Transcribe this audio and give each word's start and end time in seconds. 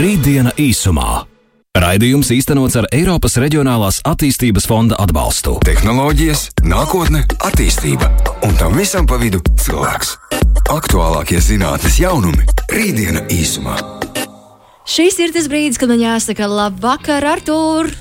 Rītdiena 0.00 0.54
īsumā. 0.56 1.26
Raidījums 1.76 2.30
īstenots 2.32 2.78
ar 2.80 2.86
Eiropas 2.96 3.34
Reģionālās 3.42 3.98
attīstības 4.08 4.64
fonda 4.64 4.96
atbalstu. 5.02 5.58
Tehnoloģijas, 5.66 6.46
nākotne, 6.64 7.20
attīstība 7.44 8.08
un 8.48 8.56
tam 8.56 8.78
visam 8.80 9.04
pa 9.04 9.18
vidu 9.20 9.42
cilvēks. 9.60 10.14
Aktuālākie 10.72 11.42
zinātnīs 11.44 12.00
jaunumi- 12.00 12.48
Rītdiena 12.78 13.26
īsumā. 13.28 13.76
Šis 14.88 15.20
ir 15.20 15.36
tas 15.36 15.52
brīdis, 15.52 15.76
kad 15.76 15.92
man 15.92 16.00
jāsaka, 16.00 16.48
labvakar, 16.48 17.28
Artur! 17.36 17.92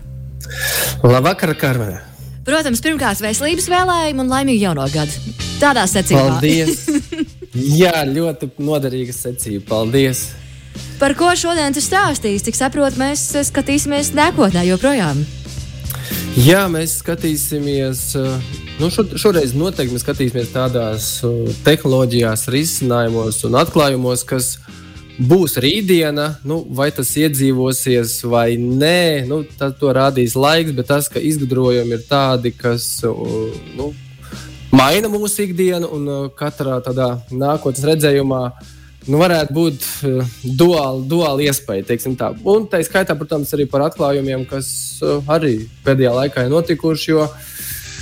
Labvakar, 1.03 1.51
Karmen! 1.59 1.99
Protams, 2.47 2.79
pirmkārt, 2.79 3.19
veselības 3.19 3.67
vēlējumu 3.67 4.23
un 4.23 4.31
laimīgu 4.37 4.69
jauno 4.69 4.87
gadu. 4.87 5.35
Tādā 5.59 5.83
secībā. 5.83 6.39
Paldies! 6.39 6.87
Jā, 7.83 8.07
ļoti 8.07 8.55
noderīga 8.55 9.11
secība. 9.11 9.67
Paldies! 9.75 10.29
Par 10.99 11.15
ko 11.15 11.31
šodien 11.37 11.75
tu 11.75 11.83
stāstīsi? 11.83 12.49
Cik 12.49 12.57
saprotu, 12.59 12.99
mēs 12.99 13.29
skatīsimies 13.49 14.13
nākotnē 14.17 14.65
joprojām. 14.67 15.21
Jā, 16.39 16.65
mēs 16.71 16.99
skatīsimies. 17.01 18.01
Nu, 18.79 18.89
šo, 18.93 19.05
šoreiz 19.19 19.55
noteikti 19.57 19.95
mēs 19.95 20.03
skatīsimies 20.05 20.51
tādās 20.53 21.07
tehnoloģijās, 21.65 22.47
risinājumos 22.53 23.41
un 23.47 23.57
atklājumos, 23.59 24.23
kas 24.27 24.53
būs 25.19 25.57
rītdiena. 25.59 26.29
Nu, 26.47 26.61
vai 26.75 26.89
tas 26.95 27.11
iedzīvosies 27.19 28.19
vai 28.29 28.53
nē, 28.59 29.27
nu, 29.29 29.41
to 29.57 29.93
rādīs 29.95 30.37
laiks, 30.39 30.75
bet 30.77 30.91
tas, 30.91 31.09
ka 31.11 31.19
izgudrojumi 31.19 31.97
ir 31.97 32.05
tādi, 32.07 32.53
kas 32.55 32.87
nu, 33.75 33.91
maina 34.71 35.11
mūsu 35.11 35.47
ikdienu 35.47 35.89
un 35.95 36.11
katrā 36.39 36.79
tādā 36.85 37.15
nākotnes 37.31 37.87
redzējumā 37.89 38.43
nu, 39.07 39.19
varētu 39.21 39.55
būt 39.55 39.87
uh, 40.09 40.35
duāli, 40.43 41.05
duāli 41.11 41.47
iespēja. 41.49 41.99
Un 42.43 42.67
tā 42.71 42.81
skaitā, 42.85 43.15
protams, 43.19 43.53
arī 43.55 43.69
par 43.69 43.87
atklājumiem, 43.87 44.45
kas 44.49 44.69
uh, 45.05 45.23
arī 45.31 45.55
pēdējā 45.85 46.13
laikā 46.17 46.45
ir 46.45 46.53
notikuši. 46.53 47.11
Jo, 47.13 47.29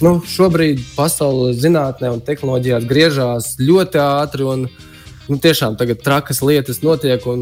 nu, 0.05 0.17
šobrīd 0.25 0.83
pasaules 0.97 1.61
zinātnē 1.61 2.11
un 2.16 2.22
tehnoloģijās 2.25 2.89
griežās 2.89 3.55
ļoti 3.61 4.03
ātri. 4.03 4.47
Un, 4.47 4.69
Nu, 5.27 5.35
tiešām 5.44 5.75
tagad 5.75 5.99
trakas 5.99 6.39
lietas 6.39 6.77
notiek, 6.80 7.23
un 7.27 7.41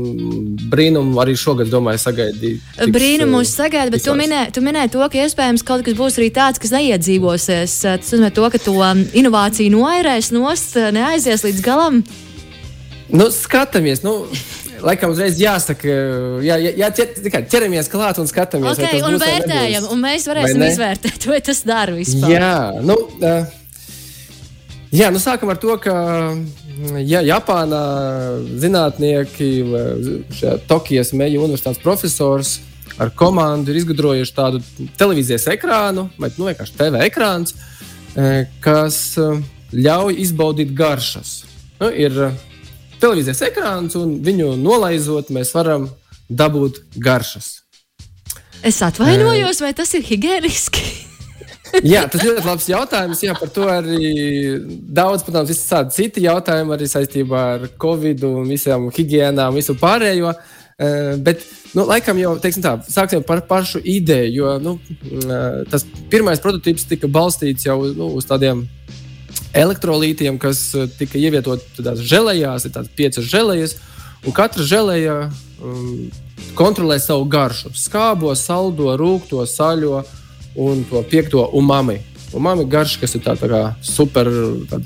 brīnumu 0.71 1.19
arī 1.21 1.35
šogad, 1.37 1.69
domāju, 1.69 2.01
sagaidīt. 2.01 2.63
Brīnumu 2.89 3.37
mūs 3.37 3.51
sagaida, 3.53 3.93
bet 3.93 4.01
tu 4.01 4.15
minēji 4.17 4.55
tu 4.57 4.63
minē 4.65 4.87
to, 4.89 5.05
ka 5.05 5.21
iespējams 5.21 5.61
kaut 5.67 5.85
kas 5.85 5.97
būs 5.97 6.17
arī 6.17 6.31
tāds, 6.33 6.61
kas 6.61 6.73
neiedzīvosies. 6.73 7.75
Tas 7.85 8.09
nozīmē 8.09 8.31
to, 8.33 8.49
ka 8.49 8.61
to 8.65 8.73
inovāciju 9.21 9.75
noairēs 9.77 10.31
nost, 10.33 10.79
neaizies 10.97 11.45
līdz 11.45 11.61
galam. 11.65 12.01
Nu, 13.09 13.29
skatāmies. 13.33 14.03
Nu. 14.05 14.23
Laikam 14.85 15.13
uzreiz 15.13 15.37
jāsaka, 15.39 15.87
jā, 16.45 16.57
jā, 16.61 16.71
jā 16.77 16.87
ķer, 16.93 17.45
ķeramies 17.49 17.87
klāt 17.89 18.19
un 18.21 18.27
skatāmies. 18.29 18.75
Okay, 18.75 18.99
un 19.07 19.15
vērtējam, 19.21 19.87
un 19.89 20.01
mēs 20.03 20.27
varēsim 20.29 20.61
izvērtēt, 20.67 21.25
vai 21.31 21.39
tas 21.47 21.63
dara 21.65 21.95
vispār. 21.95 22.33
Jā, 22.35 22.57
nu, 22.85 22.97
jā, 24.93 25.09
nu 25.15 25.21
sākam 25.23 25.53
ar 25.55 25.61
to, 25.63 25.77
ka 25.81 25.95
ja, 27.07 27.23
Japānā 27.23 27.81
zinātnieki, 28.61 29.49
Tokijas 30.69 31.13
Meija 31.15 31.41
universitātes 31.41 31.81
profesors 31.81 32.57
ar 33.01 33.11
komandu 33.15 33.73
ir 33.73 33.81
izgudrojuši 33.81 34.35
tādu 34.35 34.61
televīzijas 34.99 35.47
ekrānu, 35.55 36.09
vai 36.19 36.29
nu, 36.35 36.49
vienkārši 36.49 36.77
TV 36.77 37.01
ekrāns, 37.07 37.55
kas 38.63 38.99
ļauj 39.75 40.19
izbaudīt 40.23 40.75
garšas. 40.75 41.41
Nu, 41.81 41.89
ir 41.91 42.15
televīzijas 43.01 43.43
ekrāns, 43.49 43.95
un 43.99 44.17
viņu 44.25 44.53
nolaizot, 44.61 45.31
mēs 45.35 45.53
varam 45.55 45.89
dabūt 46.29 46.81
garšas. 47.01 47.61
Es 48.65 48.81
atvainojos, 48.81 49.61
vai 49.61 49.73
tas 49.77 49.93
ir 49.93 50.05
higiēniski? 50.07 50.85
Jā, 51.85 52.05
tas 52.09 52.23
ir 52.23 52.31
ļoti 52.31 52.47
labs 52.47 52.67
jautājums. 52.69 53.21
Jā, 53.25 53.35
par 53.37 53.51
to 53.53 53.65
arī 53.69 54.09
daudz, 54.95 55.25
protams, 55.25 55.51
visādi 55.51 55.95
citi 55.95 56.23
jautājumi 56.25 56.75
arī 56.75 56.87
saistībā 56.89 57.41
ar 57.55 57.65
covid 57.81 58.23
visām 58.47 58.87
higiēnām, 58.95 59.57
visu 59.57 59.75
pārējo. 59.79 60.31
Bet, 61.25 61.43
nu, 61.75 61.85
laikam 61.87 62.17
jau 62.19 62.33
tā, 62.43 62.73
sāksim 62.91 63.23
par 63.27 63.45
pašu 63.47 63.79
ideju, 63.79 64.33
jo 64.35 64.55
nu, 64.59 64.73
tas 65.71 65.85
pirmais 66.11 66.41
prototyps 66.43 66.87
tika 66.89 67.07
balstīts 67.11 67.67
jau 67.67 67.77
nu, 67.95 68.11
uz 68.19 68.27
tādiem 68.27 68.65
elektrolītiem, 69.55 70.37
kas 70.41 70.67
eh, 70.75 70.89
tika 70.99 71.19
ievietoti 71.19 71.77
tādās 71.77 72.03
žēlējās, 72.05 72.67
ir 72.67 72.75
tādas 72.75 72.91
piecas 72.97 73.29
žēlējas, 73.31 73.77
un 74.25 74.35
katra 74.35 74.65
žēlēja 74.67 75.15
um, 75.63 76.09
kontrolē 76.57 76.97
savu 77.01 77.27
garšu. 77.29 77.71
Skābo, 77.77 78.33
saldo, 78.39 78.91
rūkto, 78.99 79.43
saļo 79.47 80.03
un 80.61 80.83
to 80.89 81.01
piekto 81.09 81.47
umami. 81.55 81.99
Umami 82.35 82.65
garša, 82.67 82.99
kas 83.03 83.15
ir 83.15 83.23
tā, 83.23 83.35
tā 83.39 83.47
kā 83.51 83.61
super 83.85 84.27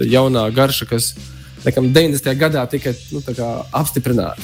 jaunā 0.05 0.45
garša, 0.53 0.89
kas 0.89 1.13
nekam 1.65 1.89
90. 1.95 2.29
gadā 2.39 2.65
tika 2.69 2.93
nu, 3.13 3.23
apstiprināta. 3.75 4.43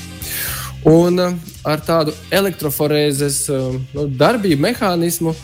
Un 0.86 1.18
uh, 1.22 1.36
ar 1.66 1.82
tādu 1.82 2.14
elektroforēzes 2.34 3.44
uh, 3.50 3.76
nu, 3.94 4.08
darbību 4.22 4.62
mehānismu 4.68 5.34
uh, 5.34 5.44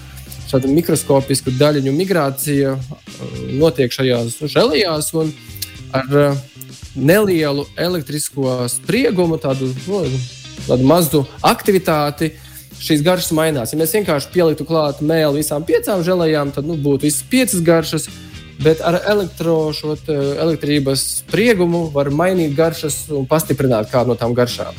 šāda 0.52 0.72
mikroskopisku 0.72 1.54
daļiņu 1.56 1.96
migrācija 1.96 2.76
uh, 2.76 3.36
notiek 3.56 3.94
šajās 3.94 4.40
žēlijās 4.52 5.12
un 5.22 5.32
ar 5.96 6.16
uh, 6.16 6.48
nelielu 6.96 7.66
elektrisko 7.80 8.68
spriegumu, 8.72 9.40
tādu, 9.40 9.72
nu, 9.88 10.02
tādu 10.68 10.88
mazu 10.88 11.26
aktivitāti. 11.46 12.34
Šīs 12.82 13.04
garšas 13.06 13.36
mainās. 13.38 13.72
Ja 13.72 13.78
mēs 13.78 13.92
vienkārši 13.94 14.32
pieliktu 14.34 14.66
klāt 14.66 15.04
mēlu 15.06 15.38
visām 15.38 15.62
piecām 15.68 16.02
žēlējām, 16.02 16.50
tad 16.56 16.66
nu, 16.66 16.80
būtu 16.82 17.06
visas 17.06 17.22
piecas 17.30 17.62
garšas. 17.62 18.08
Bet 18.62 18.82
ar 18.86 18.98
elektro, 19.10 19.70
šo, 19.74 19.94
elektrības 20.10 21.04
spriegumu 21.22 21.84
var 21.94 22.10
mainīt 22.14 22.56
garšas 22.58 23.04
un 23.14 23.28
pastiprināt 23.30 23.90
kādu 23.94 24.14
no 24.14 24.18
tām 24.18 24.34
garšām. 24.38 24.74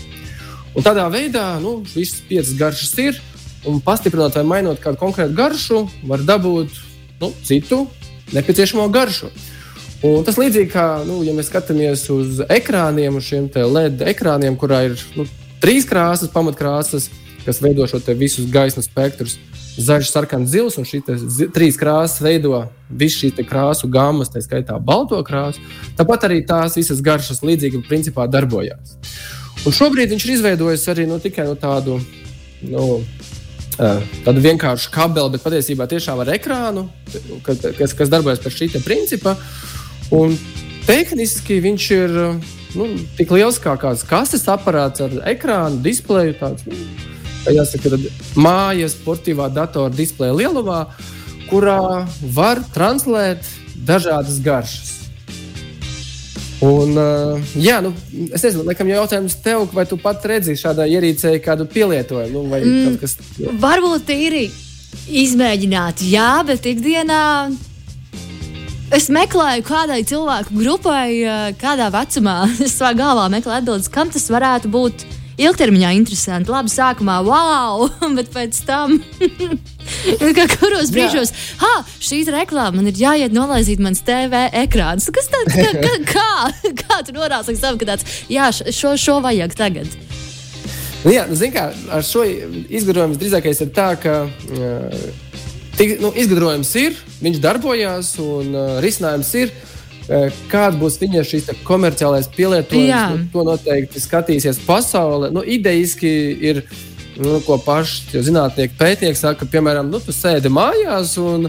Un 0.74 0.82
tādā 0.86 1.06
veidā 1.14 1.46
nu, 1.62 1.80
visas 1.94 2.24
piecas 2.26 2.52
garšas 2.58 2.92
ir 3.02 3.22
un 3.68 3.80
pastiprinot 3.84 4.36
vai 4.38 4.44
mainot 4.46 4.80
kādu 4.82 4.98
konkrētu 5.00 5.34
garšu, 5.36 5.86
var 6.08 6.22
dabūt 6.26 6.78
nu, 7.20 7.32
citu 7.46 7.86
nepieciešamo 8.32 8.88
garšu. 8.92 9.30
Un 10.02 10.24
tas 10.26 10.38
līdzīgi 10.40 10.70
kā, 10.72 10.86
nu, 11.06 11.20
ja 11.22 11.34
mēs 11.36 11.46
skatāmies 11.52 12.08
uz 12.10 12.40
ekrāniem, 12.50 13.14
uz 13.18 13.28
šiem 13.28 13.46
LED 13.54 14.02
ekrāniem, 14.10 14.56
kurā 14.58 14.82
ir 14.88 14.96
nu, 15.14 15.28
trīs 15.62 15.86
krāsas, 15.86 16.32
pamatkrāsas, 16.32 17.06
kas 17.46 17.60
veido 17.62 17.86
šo 17.86 18.00
visus 18.18 18.50
gaismas 18.50 18.90
spektrus. 18.90 19.38
Zaļš, 19.72 20.10
sarkans, 20.12 20.50
zils, 20.52 20.74
un 20.76 20.84
šīs 20.84 21.46
trīs 21.54 21.78
krāsas 21.80 22.20
veido 22.20 22.66
visu 22.90 23.22
šīs 23.22 23.38
krāsu 23.48 23.88
gammas, 23.88 24.28
tā 24.28 24.42
skaitā 24.44 24.76
balto 24.76 25.16
krāsu. 25.24 25.62
Tāpat 25.96 26.26
arī 26.28 26.42
tās 26.44 26.76
visas 26.76 27.00
garšas 27.00 27.40
līdzīgi 27.46 27.80
principā 27.86 28.26
darbojās. 28.28 28.98
Un 29.62 29.72
šobrīd 29.72 30.12
viņš 30.12 30.26
ir 30.26 30.34
izveidojis 30.34 30.88
arī 30.92 31.06
nu, 31.08 31.16
tikai 31.22 31.46
no 31.46 31.54
tādu 31.56 32.00
nu, 32.66 33.00
tādu 33.76 34.42
vienkāršu 34.44 34.90
kabeli, 34.94 35.34
bet 35.34 35.44
patiesībā 35.44 35.86
tiešām 35.90 36.22
ar 36.22 36.32
ekrānu, 36.34 36.86
kas, 37.46 37.94
kas 37.96 38.12
darbojas 38.12 38.42
pēc 38.42 38.58
šī 38.58 38.82
principa. 38.84 39.36
Un 40.12 40.36
tehniski 40.86 41.60
viņš 41.64 41.88
ir 41.96 42.18
nu, 42.76 42.88
tik 43.18 43.32
liels 43.32 43.60
kā 43.62 43.74
kāds 43.80 44.04
kastes 44.08 44.44
aparāts 44.50 45.04
ar 45.04 45.14
ekrānu, 45.32 45.80
displeju. 45.84 46.36
Tāds, 46.40 46.66
nu, 46.68 46.78
jāsaka, 47.50 47.98
mājas, 48.38 48.96
sportīvā 48.98 49.48
datora 49.52 49.92
displeja 49.94 50.36
lielumā, 50.36 50.84
kurā 51.50 52.06
var 52.36 52.62
translēt 52.74 53.48
dažādas 53.88 54.40
garšas. 54.44 54.91
Un, 56.62 56.94
uh, 56.94 57.54
jā, 57.58 57.80
nu, 57.82 57.90
es 58.30 58.44
nezinu, 58.44 58.62
laikam, 58.68 58.86
jautājums 58.86 59.34
tev, 59.42 59.64
vai 59.74 59.82
tu 59.90 59.96
pat 59.98 60.22
redzi 60.30 60.54
šādā 60.58 60.86
ierīcē 60.86 61.34
kādu 61.42 61.66
pielietojumu? 61.70 62.44
Nu, 62.46 62.60
mm, 62.60 63.00
kas... 63.00 63.16
Varbūt 63.62 64.06
tīri 64.06 64.44
izmēģināt, 65.24 66.04
jā, 66.06 66.28
bet 66.46 66.68
ikdienā 66.70 67.24
es 68.94 69.08
meklēju 69.10 69.64
kādai 69.66 70.02
cilvēku 70.06 70.54
grupai, 70.54 71.08
kādā 71.58 71.90
vecumā 71.94 72.36
es 72.66 72.76
savā 72.76 72.94
galvā 73.00 73.26
meklēju 73.32 73.58
atbildes, 73.58 73.90
kam 73.90 74.14
tas 74.14 74.30
varētu 74.30 74.70
būt 74.70 75.06
ilgtermiņā 75.40 75.92
interesanti. 75.96 76.52
Labi, 76.52 76.72
sākumā 76.72 77.18
wow, 77.26 77.86
bet 78.18 78.30
pēc 78.34 78.62
tam, 78.68 78.98
kuros 80.58 80.92
brīžos, 80.94 81.34
ah, 81.58 81.88
šī 82.12 82.22
reklāma 82.32 82.76
man 82.78 82.90
ir 82.90 82.98
jāiet 83.00 83.32
nolaizīt 83.32 83.80
mans 83.82 84.02
TV 84.04 84.46
ekrāns. 84.62 85.08
Kas 85.14 85.30
tāds, 85.32 85.56
kā, 85.56 85.70
kā, 85.80 85.94
kā, 86.12 86.72
kā 86.82 87.00
tu 87.06 87.16
norādi 87.16 87.56
savu, 87.56 87.80
ka 87.80 87.92
tāds, 87.94 88.04
jā, 88.32 88.50
šo, 88.52 88.94
šo 89.00 89.20
vajag 89.24 89.56
tagad? 89.56 89.88
Nu, 91.02 91.10
jā, 91.10 91.24
nu, 91.30 91.38
kā, 91.54 91.70
ar 91.90 92.04
šo 92.06 92.24
izgudrojumu 92.26 93.18
drīzākais 93.18 93.64
ir 93.64 93.72
tā, 93.74 93.88
ka 94.02 94.20
uh, 94.28 95.02
tik, 95.78 95.96
nu, 96.02 96.12
izgudrojums 96.14 96.70
ir, 96.78 97.00
viņš 97.24 97.42
darbojās 97.42 98.14
un 98.22 98.54
uh, 98.54 98.72
risinājums 98.84 99.36
ir. 99.40 99.60
Kāda 100.50 100.74
būs 100.76 100.96
viņa 100.98 101.20
šīs 101.24 101.44
komerciālais 101.64 102.26
pielietojums, 102.34 103.12
nu, 103.14 103.26
to 103.32 103.44
noteikti 103.46 104.00
skatīsies 104.02 104.58
pasaule. 104.66 105.30
Nu, 105.32 105.44
idejiski 105.46 106.10
ir 106.42 106.58
nu, 107.22 107.38
ko 107.46 107.56
paši 107.62 108.20
zinātnieki 108.26 108.74
pētnieki 108.80 109.20
saka, 109.20 109.44
ka, 109.44 109.48
piemēram, 109.54 109.88
nu, 109.94 110.02
tu 110.02 110.12
sēdi 110.12 110.50
mājās 110.52 111.14
un 111.22 111.46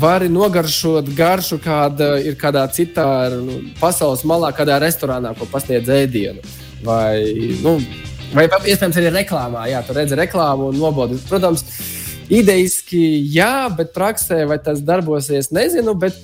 vari 0.00 0.28
nogaršot 0.32 1.08
garšu, 1.16 1.58
kāda 1.62 2.16
ir 2.22 2.36
kādā 2.40 2.64
citā 2.72 3.06
nu, 3.32 3.60
pasaules 3.80 4.24
malā, 4.28 4.52
kādā 4.56 4.78
restorānā, 4.82 5.34
ko 5.38 5.48
pasniedz 5.50 5.90
ēdienu. 5.92 6.44
Vai, 6.84 7.22
nu, 7.64 7.76
vai 8.34 8.46
iespējams 8.46 9.00
arī 9.00 9.12
reklāmā, 9.14 9.66
jā, 9.72 9.82
tu 9.86 9.96
redzi 9.96 10.18
reklāmu 10.18 10.70
un 10.70 10.80
nobodi. 10.80 11.18
Protams, 11.30 11.64
idejiski 12.32 13.02
jā, 13.32 13.68
bet 13.76 13.94
praksē 13.96 14.44
vai 14.50 14.58
tas 14.62 14.82
darbosies, 14.84 15.52
nezinu. 15.54 15.96
Bet, 15.98 16.18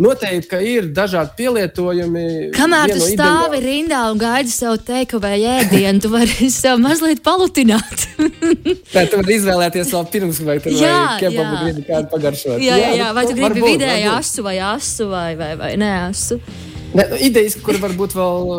Noteikti, 0.00 0.48
ka 0.48 0.60
ir 0.64 0.88
dažādi 0.96 1.34
pielietojumi. 1.36 2.24
Kamēr 2.56 2.94
tu 2.94 3.02
stāvi 3.04 3.58
ideja... 3.58 3.62
rindā 3.66 4.00
un 4.12 4.20
gaidi 4.20 4.52
savu 4.54 4.80
teiku 4.80 5.20
vai 5.20 5.36
ēdienu, 5.58 6.00
tu 6.00 6.12
vari 6.12 6.48
sev 6.62 6.80
mazliet 6.80 7.20
palutināt. 7.24 8.08
Tā 8.92 9.04
tu 9.10 9.20
vari 9.20 9.38
izvēlēties 9.38 9.92
vēl 9.92 10.10
pirms, 10.14 10.42
vai 10.48 10.58
tu 10.64 10.72
gribi 10.72 11.86
kādu 11.88 12.08
pagaršot. 12.14 12.58
Jā, 12.62 12.80
jā, 12.80 12.92
jā. 13.02 13.12
vai 13.16 13.26
tu 13.28 13.36
gribi 13.36 13.64
vidēji 13.74 14.10
asu 14.16 14.44
vai 14.46 14.58
asu 14.72 15.08
vai, 15.12 15.32
vai, 15.36 15.54
vai 15.60 15.74
neasu. 15.80 16.40
Ne, 16.92 17.06
nu, 17.08 17.16
idejas, 17.24 17.54
kur 17.64 17.78
varbūt 17.80 18.12
vēl 18.12 18.50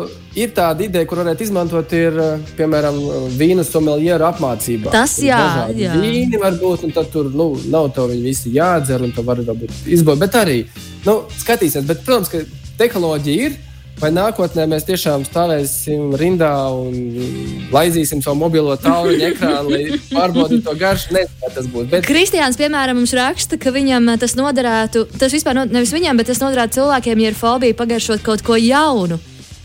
ir 0.42 0.50
tāda 0.54 0.82
ideja, 0.82 1.06
kur 1.06 1.20
varētu 1.22 1.44
izmantot, 1.46 1.92
ir 1.94 2.16
piemēram 2.58 2.96
vīnu 3.38 3.62
somelieru 3.66 4.26
apmācība. 4.26 4.90
Tas 4.94 5.14
jā, 5.22 5.38
jā. 5.78 5.94
Vīni 6.02 6.40
varbūt, 6.42 6.82
un 6.88 6.94
tad 6.96 7.12
tur 7.14 7.30
nu, 7.30 7.52
nav 7.70 7.92
to 7.94 8.08
viņi 8.10 8.24
visi 8.26 8.54
jādzer, 8.56 9.06
un 9.06 9.14
to 9.14 9.22
var 9.26 9.42
varbūt 9.46 9.86
izbaudīt. 9.86 10.24
Bet 10.24 10.38
arī 10.40 10.58
nu, 11.06 11.20
skatīsimies, 11.40 11.86
bet, 11.88 12.02
protams, 12.06 12.32
ka 12.32 12.42
tehnoloģija 12.80 13.48
ir. 13.50 13.62
Vai 14.00 14.08
nākotnē 14.10 14.64
mēs 14.66 14.88
tiešām 14.88 15.22
stāvēsim 15.22 16.16
rindā 16.18 16.50
un 16.74 17.68
laizīsim 17.70 18.24
savu 18.24 18.40
mobilo 18.40 18.74
tālruņa 18.82 19.28
ekrānu, 19.28 19.70
lai 19.70 20.00
pārbaudītu 20.10 20.64
to 20.66 20.74
garšu? 20.80 21.12
Nezinu, 21.14 21.38
kā 21.44 21.50
tas 21.54 21.68
būs. 21.70 21.86
Bet... 21.92 22.08
Kristiāns, 22.08 22.58
piemēram, 22.58 22.98
mums 22.98 23.14
raksta, 23.14 23.54
ka 23.60 23.70
viņam 23.74 24.10
tas 24.18 24.34
noderētu, 24.34 25.04
tas 25.14 25.36
vispār 25.36 25.60
no, 25.60 25.68
nevis 25.70 25.94
viņam, 25.94 26.18
bet 26.18 26.32
tas 26.32 26.42
noderētu 26.42 26.80
cilvēkiem, 26.80 27.22
ja 27.22 27.30
ir 27.30 27.38
fobija 27.38 27.78
pagaršot 27.78 28.26
kaut 28.26 28.42
ko 28.42 28.58
jaunu. 28.58 29.20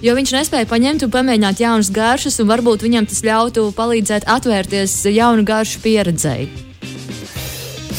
Jo 0.05 0.13
viņš 0.15 0.37
nespēja 0.37 0.69
paņemt 0.69 1.09
un 1.09 1.17
pamēģināt 1.17 1.65
jaunas 1.65 1.89
garšas, 1.91 2.37
un 2.39 2.53
varbūt 2.53 2.85
viņam 2.85 3.09
tas 3.09 3.25
ļautu 3.25 3.65
palīdzēt 3.75 4.29
atvērties 4.29 5.01
jaunu 5.09 5.43
garšu 5.43 5.81
pieredzēji. 5.83 6.68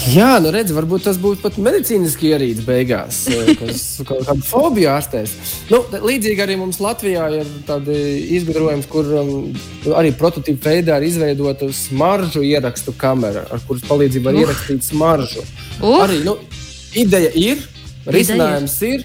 Jā, 0.08 0.38
nu 0.40 0.48
redz, 0.48 0.72
varbūt 0.72 1.04
tas 1.04 1.18
būtu 1.20 1.42
pat 1.42 1.58
medicīniski 1.60 2.30
ierīce 2.32 2.62
beigās, 2.64 3.18
eh, 3.34 3.50
kas 3.58 3.82
kaut 4.08 4.24
kādu 4.24 4.44
fobiju 4.48 4.88
ārstēs. 4.94 5.34
Nu, 5.68 5.82
līdzīgi 5.92 6.40
arī 6.40 6.56
mums 6.60 6.80
Latvijā 6.80 7.26
ir 7.36 7.50
tādi 7.68 7.96
izgudrojumi, 8.38 8.86
kur 8.90 9.10
um, 9.20 9.34
arī 10.00 10.14
prototypu 10.16 10.70
veidā 10.70 10.96
ir 10.96 11.08
izveidota 11.10 11.68
smaržu 11.76 12.42
ierakstu 12.48 12.94
kamera, 12.96 13.44
ar 13.52 13.60
kuras 13.68 13.84
palīdzību 13.90 14.30
var 14.30 14.38
uh. 14.38 14.44
ierakstīt 14.46 14.88
smaržu. 14.88 15.44
Uh. 15.82 16.00
Arī 16.06 16.22
nu, 16.24 16.38
ideja 16.96 17.34
ir, 17.36 17.60
risinājums 18.08 18.78
ir, 18.88 19.04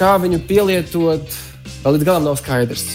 kā 0.00 0.14
viņu 0.22 0.40
pielietot, 0.48 1.36
vēl 1.84 1.98
līdz 1.98 2.08
galam 2.08 2.30
nav 2.30 2.40
skaidrs. 2.40 2.94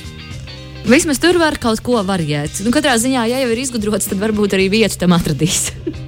Vismaz 0.88 1.22
tur 1.22 1.38
var 1.38 1.60
kaut 1.62 1.84
ko 1.86 2.02
variēt. 2.08 2.64
Nu, 2.66 2.74
katrā 2.74 2.98
ziņā, 2.98 3.30
ja 3.30 3.46
jau 3.46 3.54
ir 3.54 3.64
izgudrots, 3.68 4.10
tad 4.10 4.24
varbūt 4.24 4.58
arī 4.58 4.72
vietu 4.80 5.04
tam 5.06 5.14
atradīs. 5.20 5.68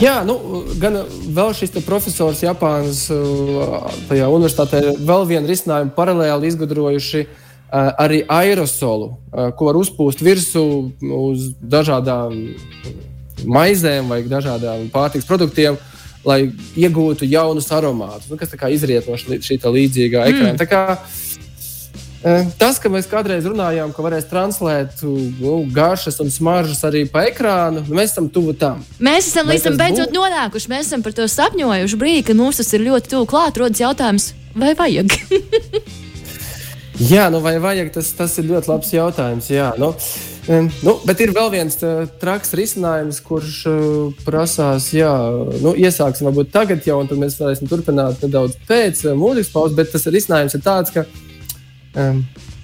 Jā, 0.00 0.20
nu, 0.26 0.36
gan 0.80 0.98
vēl 1.36 1.52
šis 1.56 1.74
profesors 1.86 2.42
Japānas 2.44 3.06
tajā 4.08 4.28
universitātē 4.32 4.82
vēl 4.96 5.26
vienu 5.28 5.50
risinājumu 5.50 5.94
paralēli 5.96 6.50
izgudrojuši 6.50 7.26
arī 7.72 8.22
aerosolu, 8.30 9.10
ko 9.30 9.68
var 9.68 9.78
uzpūst 9.80 10.22
virsū 10.24 10.64
uz 11.18 11.50
dažādām 11.60 12.38
maizēm 13.44 14.08
vai 14.10 14.22
dažādām 14.26 14.88
pārtiks 14.94 15.28
produktiem, 15.28 15.76
lai 16.26 16.40
iegūtu 16.78 17.28
jaunus 17.28 17.68
aromātus, 17.74 18.30
nu, 18.30 18.38
kas 18.40 18.54
izriet 18.72 19.06
no 19.06 19.18
šī 19.18 19.60
līdzīgā 19.60 20.24
ekrāna. 20.30 20.56
Mm. 20.56 21.24
Tas, 22.58 22.80
ka 22.82 22.90
mēs 22.90 23.06
kādreiz 23.06 23.44
runājām, 23.46 23.92
ka 23.94 24.02
varēs 24.02 24.26
translēt 24.26 25.02
nu, 25.04 25.60
garšas 25.70 26.18
un 26.24 26.32
smaržas 26.34 26.82
arī 26.88 27.04
pa 27.10 27.22
ekrānu, 27.28 27.84
nu, 27.86 27.94
mēs 27.94 28.16
esam 28.16 28.26
tuvu 28.32 28.56
tam. 28.58 28.80
Mēs 28.98 29.28
esam 29.30 29.46
līdz 29.52 29.68
tam 29.68 29.76
beidzot 29.78 30.10
bū... 30.10 30.24
nonākuši. 30.24 30.70
Mēs 30.72 30.88
esam 30.88 31.04
par 31.06 31.14
to 31.14 31.28
sapņojuši 31.30 32.00
brīdi, 32.00 32.24
kad 32.26 32.38
mums 32.38 32.58
tas 32.58 32.72
ir 32.74 32.82
ļoti 32.88 33.12
tuvu 33.12 33.28
klāt. 33.30 33.60
Rodas 33.62 33.82
jautājums, 33.84 34.32
vai 34.58 34.72
vajag? 34.78 35.14
jā, 37.12 37.28
nu 37.30 37.42
vai 37.44 37.60
vajag, 37.62 37.92
tas, 37.94 38.08
tas 38.18 38.34
ir 38.42 38.48
ļoti 38.48 38.72
labs 38.72 38.90
jautājums. 38.96 39.50
Jā, 39.52 39.68
nu, 39.78 39.92
nu, 40.82 40.96
bet 41.06 41.22
ir 41.22 41.34
vēl 41.36 41.52
viens 41.54 41.78
tā, 41.78 41.92
traks 42.18 42.56
risinājums, 42.58 43.20
kurš 43.28 43.60
uh, 43.70 44.24
prasās, 44.26 44.88
jā, 44.96 45.12
nu, 45.62 45.76
iesāksim 45.78 46.26
varbūt 46.26 46.50
tagad 46.58 46.90
jau, 46.90 46.98
un 47.04 47.12
tad 47.12 47.22
mēs 47.22 47.38
varēsim 47.38 47.70
turpināt 47.70 48.26
nedaudz 48.26 48.58
pēc 48.66 49.04
uh, 49.06 49.14
mūzikas 49.14 49.54
pauzes, 49.54 49.78
bet 49.78 49.94
tas 49.94 50.10
risinājums 50.10 50.58
ir 50.58 50.66
tāds, 50.66 50.90
ka 50.90 51.06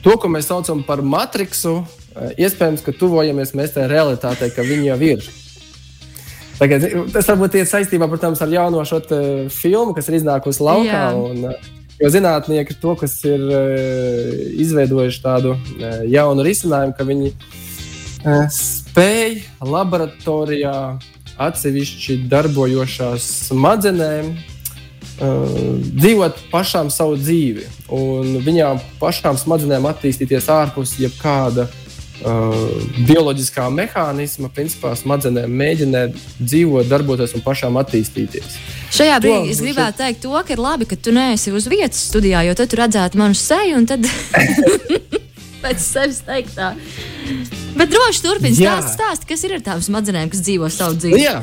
to, 0.02 0.16
ko 0.18 0.30
mēs 0.30 0.48
saucam 0.50 0.82
par 0.86 1.02
matriksu, 1.02 1.80
eh, 2.14 2.34
iespējams, 2.46 2.82
ka 2.84 2.94
tuvojamies 2.96 3.54
mēs 3.56 3.76
tajā 3.76 3.88
realitātei, 3.90 4.50
ka 4.54 4.64
viņi 4.66 4.90
jau 4.90 4.98
ir. 5.08 5.28
Tagad, 6.58 6.84
tas 7.14 7.26
varbūt 7.26 7.56
ir 7.58 7.66
saistībā 7.66 8.06
protams, 8.10 8.42
ar 8.44 8.50
jauno 8.52 8.84
šo 8.86 9.00
filmu, 9.50 9.94
kas 9.96 10.08
ir 10.08 10.20
iznākusi 10.20 10.62
laukā. 10.62 11.04
Un, 11.16 11.44
eh, 11.50 11.70
jo 12.00 12.10
zinātnieki 12.10 12.78
to, 12.80 12.94
kas 12.96 13.24
ir 13.24 13.40
eh, 13.40 14.52
izveidojuši 14.62 15.22
tādu 15.22 15.56
jaunu 16.06 16.44
risinājumu, 16.44 16.96
ka 16.96 17.04
viņi 17.04 17.32
spēj 18.22 19.42
laboratorijā 19.66 21.00
atsevišķi 21.42 22.28
darbojošās 22.30 23.24
smadzenēm 23.48 24.36
uh, 25.20 25.52
dzīvot 25.92 26.48
pašām 26.52 26.90
savu 26.92 27.18
dzīvi 27.20 27.68
un 27.92 28.38
viņām 28.44 28.80
pašām 29.00 29.38
smadzenēm 29.40 29.86
attīstīties 29.90 30.48
ārpus 30.52 30.94
jebkāda 31.00 31.66
uh, 31.68 32.56
bioloģiskā 33.08 33.66
mehānisma. 33.74 34.50
Principā 34.54 34.94
smadzenēm 34.98 35.52
mēģināt 35.62 36.16
dzīvot, 36.40 36.88
darboties 36.90 37.36
un 37.36 37.44
pašām 37.44 37.78
attīstīties. 37.82 38.58
Šajā 38.92 39.20
brīdī 39.24 39.48
to, 39.48 39.54
es 39.56 39.62
gribētu 39.64 39.96
šeit... 39.96 40.02
teikt, 40.02 40.22
to, 40.24 40.34
ka 40.36 40.56
ir 40.56 40.62
labi, 40.62 40.88
ka 40.88 40.98
tu 41.00 41.14
neesi 41.16 41.54
uz 41.54 41.68
vietas 41.70 42.02
studijā, 42.10 42.44
jo 42.48 42.56
tad 42.58 42.72
tu 42.72 42.80
redzētu 42.80 43.20
manu 43.20 43.38
seju 43.38 43.80
un 43.80 43.88
tad 43.90 44.08
pēc 45.62 45.84
sevis 45.84 46.22
teiktā. 46.26 46.74
Bet 47.76 47.92
droši 47.92 48.24
turpini 48.24 48.56
stāstīt, 48.58 48.98
stāst, 48.98 49.24
kas 49.28 49.46
ir 49.46 49.56
ar 49.56 49.64
tām 49.64 49.80
smadzenēm, 49.84 50.32
kas 50.32 50.42
dzīvo 50.44 50.68
savu 50.72 50.98
dzīvi. 50.98 51.22
Jā, 51.22 51.38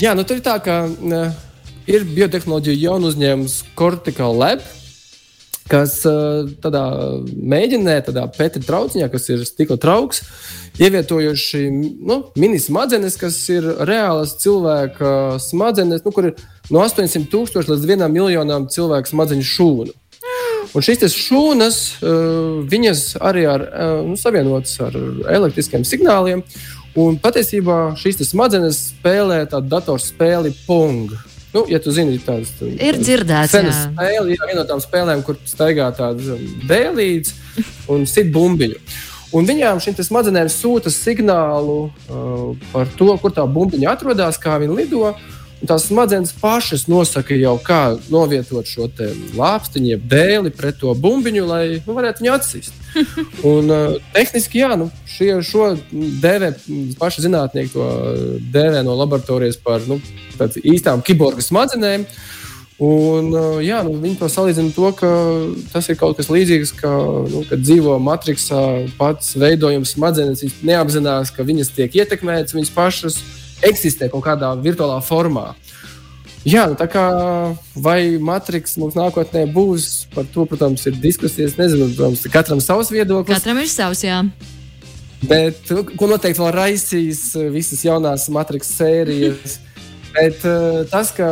jā 0.00 0.14
nu, 0.16 0.24
tur 0.28 0.40
ir 0.40 0.46
tā, 0.46 0.56
ka. 0.64 0.80
Uh, 0.88 1.44
ir 1.88 2.04
biotehnoloģija 2.04 2.82
jaunu 2.88 3.08
uzņēmums 3.12 3.62
Cortical 3.78 4.36
Lab, 4.38 4.62
kas 5.68 6.00
tādā 6.62 6.82
mēģinē, 7.36 7.98
tādā 8.06 8.24
Petra 8.36 8.62
trauciņā, 8.64 9.08
kas 9.12 9.28
ir 9.32 9.44
stikla 9.48 9.76
trauks, 9.80 10.22
ievietojuši 10.80 11.62
nu, 12.08 12.20
mini 12.40 12.60
smadzenes, 12.62 13.18
kas 13.20 13.36
ir 13.52 13.66
reālas 13.88 14.36
cilvēka 14.42 15.38
smadzenes, 15.44 16.04
nu, 16.06 16.12
kur 16.14 16.30
ir 16.30 16.44
no 16.72 16.84
800 16.84 17.28
tūkstošiem 17.32 17.74
līdz 17.74 17.88
1 17.98 18.12
miljonam 18.14 18.68
cilvēku 18.72 19.12
smadzeņu 19.12 19.48
šūnu. 19.52 19.96
Un 20.76 20.84
šīs 20.84 21.14
šūnas, 21.16 21.76
viņas 22.68 23.04
arī 23.24 23.46
ir 23.48 23.64
nu, 24.04 24.18
savienotas 24.20 24.74
ar 24.84 24.96
elektriskiem 25.32 25.86
signāliem. 25.88 26.44
Un 26.98 27.16
patiesībā 27.22 27.94
šīs 28.00 28.20
smadzenes 28.28 28.80
spēlē 28.90 29.44
tādu 29.48 29.70
datorspēli 29.72 30.52
Pong. 30.66 31.14
Nu, 31.54 31.64
ja 31.68 31.78
tu 31.80 31.92
zini, 31.94 32.18
tādas 32.20 32.50
ir 32.60 32.98
dzirdētas. 33.00 33.54
Cenas 33.54 33.78
spēle, 33.86 34.34
jā, 34.34 34.48
viena 34.50 34.58
no 34.60 34.64
tām 34.68 34.82
spēlēm, 34.84 35.22
kur 35.24 35.38
staigā 35.48 35.86
tāds 35.96 36.28
um, 36.34 36.42
dēlīts 36.68 37.32
un 37.88 38.04
sit 38.08 38.28
bumbiņu. 38.34 38.76
Un 39.36 39.48
viņām 39.48 39.80
šīm 39.84 39.96
smadzenēm 40.04 40.48
sūta 40.52 40.92
signālu 40.92 41.78
uh, 41.88 42.68
par 42.72 42.88
to, 43.00 43.08
kur 43.20 43.32
tā 43.36 43.44
bumbiņa 43.48 43.94
atrodas, 43.96 44.40
kā 44.40 44.56
viņa 44.60 44.76
lido. 44.76 45.14
Tās 45.66 45.88
smadzenes 45.88 46.30
pašas 46.38 46.84
nosaka 46.86 47.34
jau, 47.34 47.56
kā 47.58 47.96
novietot 48.12 48.68
šo 48.70 48.86
lāpstiņu, 49.34 49.88
jeb 49.90 50.04
dēli 50.06 50.52
pret 50.54 50.78
to 50.78 50.92
bumbiņu, 50.94 51.46
lai 51.48 51.62
nu, 51.82 51.96
varētu 51.96 52.22
viņu 52.22 52.34
atsist. 52.36 52.76
Un, 53.50 53.66
uh, 53.66 53.96
tehniski, 54.14 54.62
jā, 54.62 54.76
nu, 54.78 54.86
šie, 55.10 55.32
šo 55.42 55.72
dēvē 56.22 56.52
paši 57.00 57.24
zinātnieki 57.26 57.74
to 57.74 57.88
dēvē 58.54 58.84
no 58.86 58.94
laboratorijas 59.00 59.58
par 59.64 59.82
nu, 59.90 59.98
īstām 60.62 61.02
kiborga 61.02 61.42
smadzenēm. 61.42 62.06
Un, 62.78 63.32
uh, 63.34 63.58
jā, 63.58 63.80
nu, 63.82 63.96
viņi 63.98 64.20
to 64.20 64.30
salīdzina 64.30 64.70
to, 64.76 64.92
ka 64.94 65.10
tas 65.72 65.90
ir 65.90 65.98
kaut 65.98 66.20
kas 66.20 66.30
līdzīgs, 66.30 66.76
ka, 66.78 66.94
nu, 67.34 67.42
kad 67.50 67.66
dzīvo 67.66 67.98
matricā, 67.98 68.62
pats 69.00 69.34
veidojums 69.34 69.96
smadzenes, 69.96 70.46
neapzinās, 70.62 71.34
ka 71.34 71.42
viņas 71.42 71.74
tiek 71.74 71.98
ietekmētas, 71.98 72.54
viņas 72.54 72.74
pašas 72.78 73.18
eksistē 73.66 74.10
kaut 74.12 74.24
kādā 74.26 74.52
virtuālā 74.62 75.00
formā. 75.04 75.52
Jā, 76.46 76.64
nu, 76.70 76.76
tā 76.78 76.86
kā 76.88 77.04
vai 77.82 78.16
matriks 78.22 78.76
mums 78.80 78.96
nākotnē 78.96 79.44
būs, 79.52 80.06
par 80.14 80.26
to, 80.32 80.46
protams, 80.48 80.86
ir 80.88 80.96
diskusijas. 81.02 81.58
Nezinu, 81.58 81.90
protams, 81.96 82.22
katram 82.32 82.62
savs 82.64 82.92
viedoklis. 82.94 83.36
Katram 83.36 83.58
ir 83.60 83.68
savs, 83.68 84.04
jā. 84.06 84.22
Bet, 85.28 85.66
ko 85.98 86.06
noteikti 86.06 86.38
vēl 86.38 86.52
raisīs 86.54 87.32
visas 87.52 87.82
jaunās 87.84 88.28
matriks 88.32 88.70
sērijas. 88.78 89.58
Bet 90.14 90.40
tas, 90.90 91.10
ka 91.14 91.26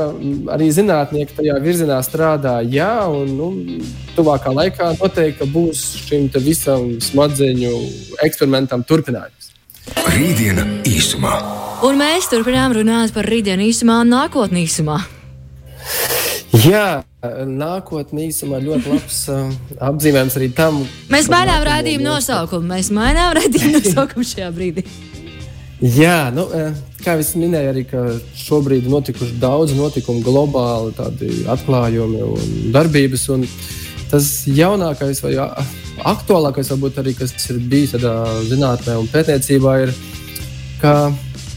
arī 0.52 0.66
zinātnieki 0.74 1.38
tajā 1.38 1.54
virzienā 1.64 1.96
strādā, 2.04 2.58
jā, 2.68 3.06
un 3.08 3.32
nu, 3.38 3.48
tuvākā 4.14 4.52
laikā 4.52 4.90
noteikti 4.98 5.48
būs 5.50 5.86
šim 6.04 6.28
visam 6.44 6.92
smadzeņu 7.02 7.72
eksperimentam 8.26 8.84
turpinājums. 8.86 9.45
Rītdiena 10.04 10.64
īsumā. 10.84 11.32
Un 11.86 11.96
mēs 12.00 12.28
turpinām 12.28 12.74
runāt 12.76 13.14
par 13.16 13.28
rītdienu 13.28 13.64
īsumā 13.70 14.02
nākotnē 14.08 14.64
īsumā. 14.66 14.98
Jā, 16.66 17.02
nākotnē 17.46 18.26
īsumā 18.28 18.60
ļoti 18.64 18.92
labs 18.92 19.18
uh, 19.32 19.48
apzīmējums 19.88 20.36
arī 20.40 20.50
tam. 20.56 20.82
Mēs 21.12 21.30
mainām 21.32 21.64
raidījumu 21.68 22.06
nosaukumu. 22.06 22.68
Mēs 22.74 22.92
mainām 22.96 23.34
raidījumu 23.38 23.76
nosaukumu 23.78 24.28
šajā 24.28 24.50
brīdī. 24.56 24.84
Jā, 25.80 26.30
nu, 26.32 26.46
kā 27.04 27.18
jau 27.18 27.40
minēju, 27.42 27.72
arī 27.72 27.82
šobrīd 28.40 28.86
ir 28.86 28.92
notikuši 28.92 29.36
daudz 29.40 29.74
notikumu, 29.76 30.24
globāli 30.24 30.94
tādi 30.96 31.42
atklājumi 31.52 32.22
un 32.24 32.54
darbības. 32.72 33.26
Un 33.36 33.44
tas 34.12 34.30
jaunākais 34.48 35.20
vai 35.24 35.36
aktuālākais, 36.04 36.72
varbūt 36.74 37.00
arī 37.00 37.14
kas 37.16 37.32
ir 37.50 37.60
bijis 37.70 37.94
tādā 37.96 38.16
zinātnē 38.50 38.98
un 39.00 39.08
pētniecībā, 39.12 39.78
ir, 39.86 39.94
ka 40.82 40.96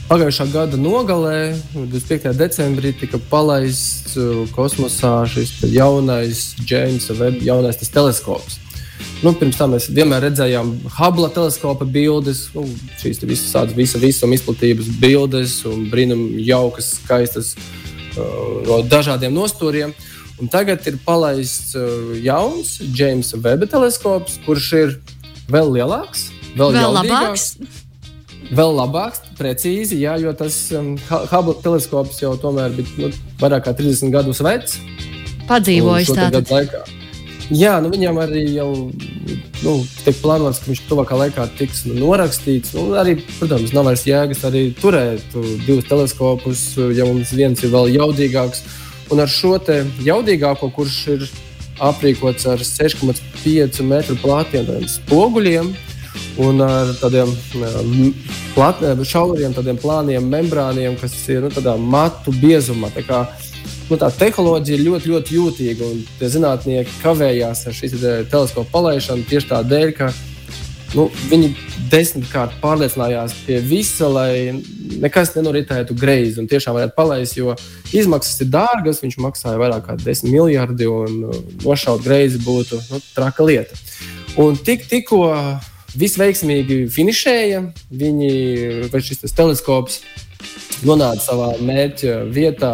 Pagājušā 0.10 0.48
gada 0.50 0.78
nogalē, 0.82 1.52
25. 1.76 2.32
decembrī, 2.34 2.96
tika 2.98 3.20
palaists 3.30 4.16
uh, 4.18 4.40
kosmosā 4.56 5.20
šis 5.30 5.52
jaunais 5.70 6.56
Jamesa 6.66 7.14
Webb, 7.20 7.44
jaunais 7.46 7.78
teleskops. 7.78 8.58
Nu, 9.22 9.36
pirms 9.38 9.60
tam 9.60 9.76
mēs 9.76 9.86
vienmēr 9.94 10.26
redzējām 10.26 10.72
Hubble 10.96 11.30
teleskopa 11.36 11.86
bildes, 11.86 12.48
nu, 12.56 12.66
šīs 12.98 13.22
visas 13.22 13.54
tādas 13.54 13.78
visa, 13.78 14.02
visuma 14.02 14.34
izplatības 14.34 14.90
bildes 14.98 15.60
un 15.70 15.86
brīnum 15.94 16.26
jaukas, 16.42 16.96
skaistas 17.04 17.54
uh, 17.54 17.89
no 18.68 18.82
dažādiem 18.90 19.36
nostūriem. 19.36 19.94
Un 20.40 20.48
tagad 20.48 20.86
ir 20.88 20.96
palaists 21.04 21.76
uh, 21.76 22.14
jauns 22.24 22.78
Jamesa 22.96 23.42
Webb 23.44 23.68
teleskops, 23.72 24.40
kurš 24.46 24.72
ir 24.78 24.96
vēl 25.52 25.74
lielāks, 25.76 26.30
vēl, 26.56 26.72
vēl 26.78 26.96
labāks 26.96 27.52
vēl 28.56 28.72
labāks, 28.78 29.22
precīzi, 29.38 30.00
jā, 30.04 30.16
jo 30.22 30.34
tas 30.38 30.56
um, 30.78 30.94
Hubble 31.10 31.58
teleskops 31.64 32.22
jau 32.24 32.36
tomēr 32.42 32.74
bija 32.78 33.10
nu, 33.10 33.12
vairāk 33.42 33.68
kā 33.68 33.76
30 33.78 34.14
gadus 34.16 34.42
vecs. 34.46 34.80
Padzīvojis 35.50 36.14
tādā 36.14 36.42
laikā. 36.46 36.99
Jā, 37.50 37.80
nu 37.82 37.90
viņam 37.90 38.20
arī 38.22 38.44
jau 38.54 38.70
nu, 39.64 39.72
tiek 40.04 40.18
plānots, 40.22 40.60
ka 40.62 40.70
viņš 40.70 40.82
tuvākā 40.86 41.18
laikā 41.18 41.48
tiks 41.58 41.82
nu, 41.90 41.96
norakstīts. 41.98 42.76
Nu, 42.78 42.92
arī, 43.02 43.16
protams, 43.40 43.74
nav 43.74 43.90
vairs 43.90 44.06
jēgas 44.06 44.44
arī 44.46 44.68
turēt 44.78 45.34
divus 45.66 45.88
teleskopus, 45.90 46.62
ja 46.94 47.08
mums 47.10 47.34
viens 47.34 47.64
ir 47.66 47.74
vēl 47.74 47.90
jaudīgāks. 47.96 48.62
Un 49.10 49.24
ar 49.24 49.32
šo 49.34 49.56
jaudīgāko, 50.06 50.70
kurš 50.76 51.00
ir 51.16 51.26
aprīkots 51.82 52.46
ar 52.52 52.62
6,5 52.62 53.82
metru 53.88 54.18
platiem 54.22 54.70
spoguļiem, 54.86 55.74
un 56.46 56.62
ar 56.62 56.94
tādiem 57.02 57.32
plat, 58.54 58.84
šauriem, 59.10 59.56
tādiem 59.58 59.80
plāniem, 59.82 60.30
membrāniem, 60.30 60.98
kas 61.02 61.18
ir 61.32 61.50
nu, 61.50 61.78
matu 61.82 62.34
biezumā. 62.36 62.92
Tā 62.94 63.06
kā, 63.08 63.24
nu, 63.90 63.98
tā 64.00 64.10
tehnoloģija 64.14 64.78
ir 64.78 64.86
ļoti, 64.86 65.12
ļoti 65.14 65.38
jūtīga. 65.38 65.92
Zinātnieki 66.22 67.00
kavējās 67.04 67.66
ar 67.68 67.78
šīs 67.78 67.96
te 68.00 68.16
teleskopu 68.32 68.70
palaišanu 68.74 69.28
tieši 69.30 69.50
tādēļ, 69.52 69.94
ka 69.98 70.12
nu, 70.98 71.08
viņi 71.32 71.50
desmitkārt 71.90 72.60
pārliecinājās 72.62 73.34
pie 73.46 73.60
visa, 73.66 74.10
lai 74.12 74.54
nekas 75.00 75.34
nenoritētu 75.36 75.98
greizi 75.98 76.42
un 76.42 76.50
tiešām 76.50 76.78
varētu 76.78 76.96
palaist, 76.98 77.38
jo 77.38 77.56
izmaksas 77.96 78.42
ir 78.44 78.52
dārgas. 78.54 79.02
Viņš 79.04 79.20
maksāja 79.22 79.62
vairāk 79.62 79.88
kā 79.90 79.98
10 80.00 80.30
miljardi 80.30 80.90
un 80.90 81.30
nošaut 81.66 82.06
greizi 82.06 82.42
būtu 82.46 82.82
nu, 82.90 83.02
traka 83.16 83.46
lieta. 83.46 83.78
Un 84.40 84.58
tik, 84.58 84.86
tikko 84.90 85.24
visveiksmīgi 85.98 86.84
finišēja. 86.94 87.64
Viņi, 88.02 88.34
vai 88.94 89.02
šis 89.04 89.26
teleskops 89.36 90.02
nonāca 90.86 91.24
savā 91.24 91.54
mērķa 91.64 92.22
vietā. 92.34 92.74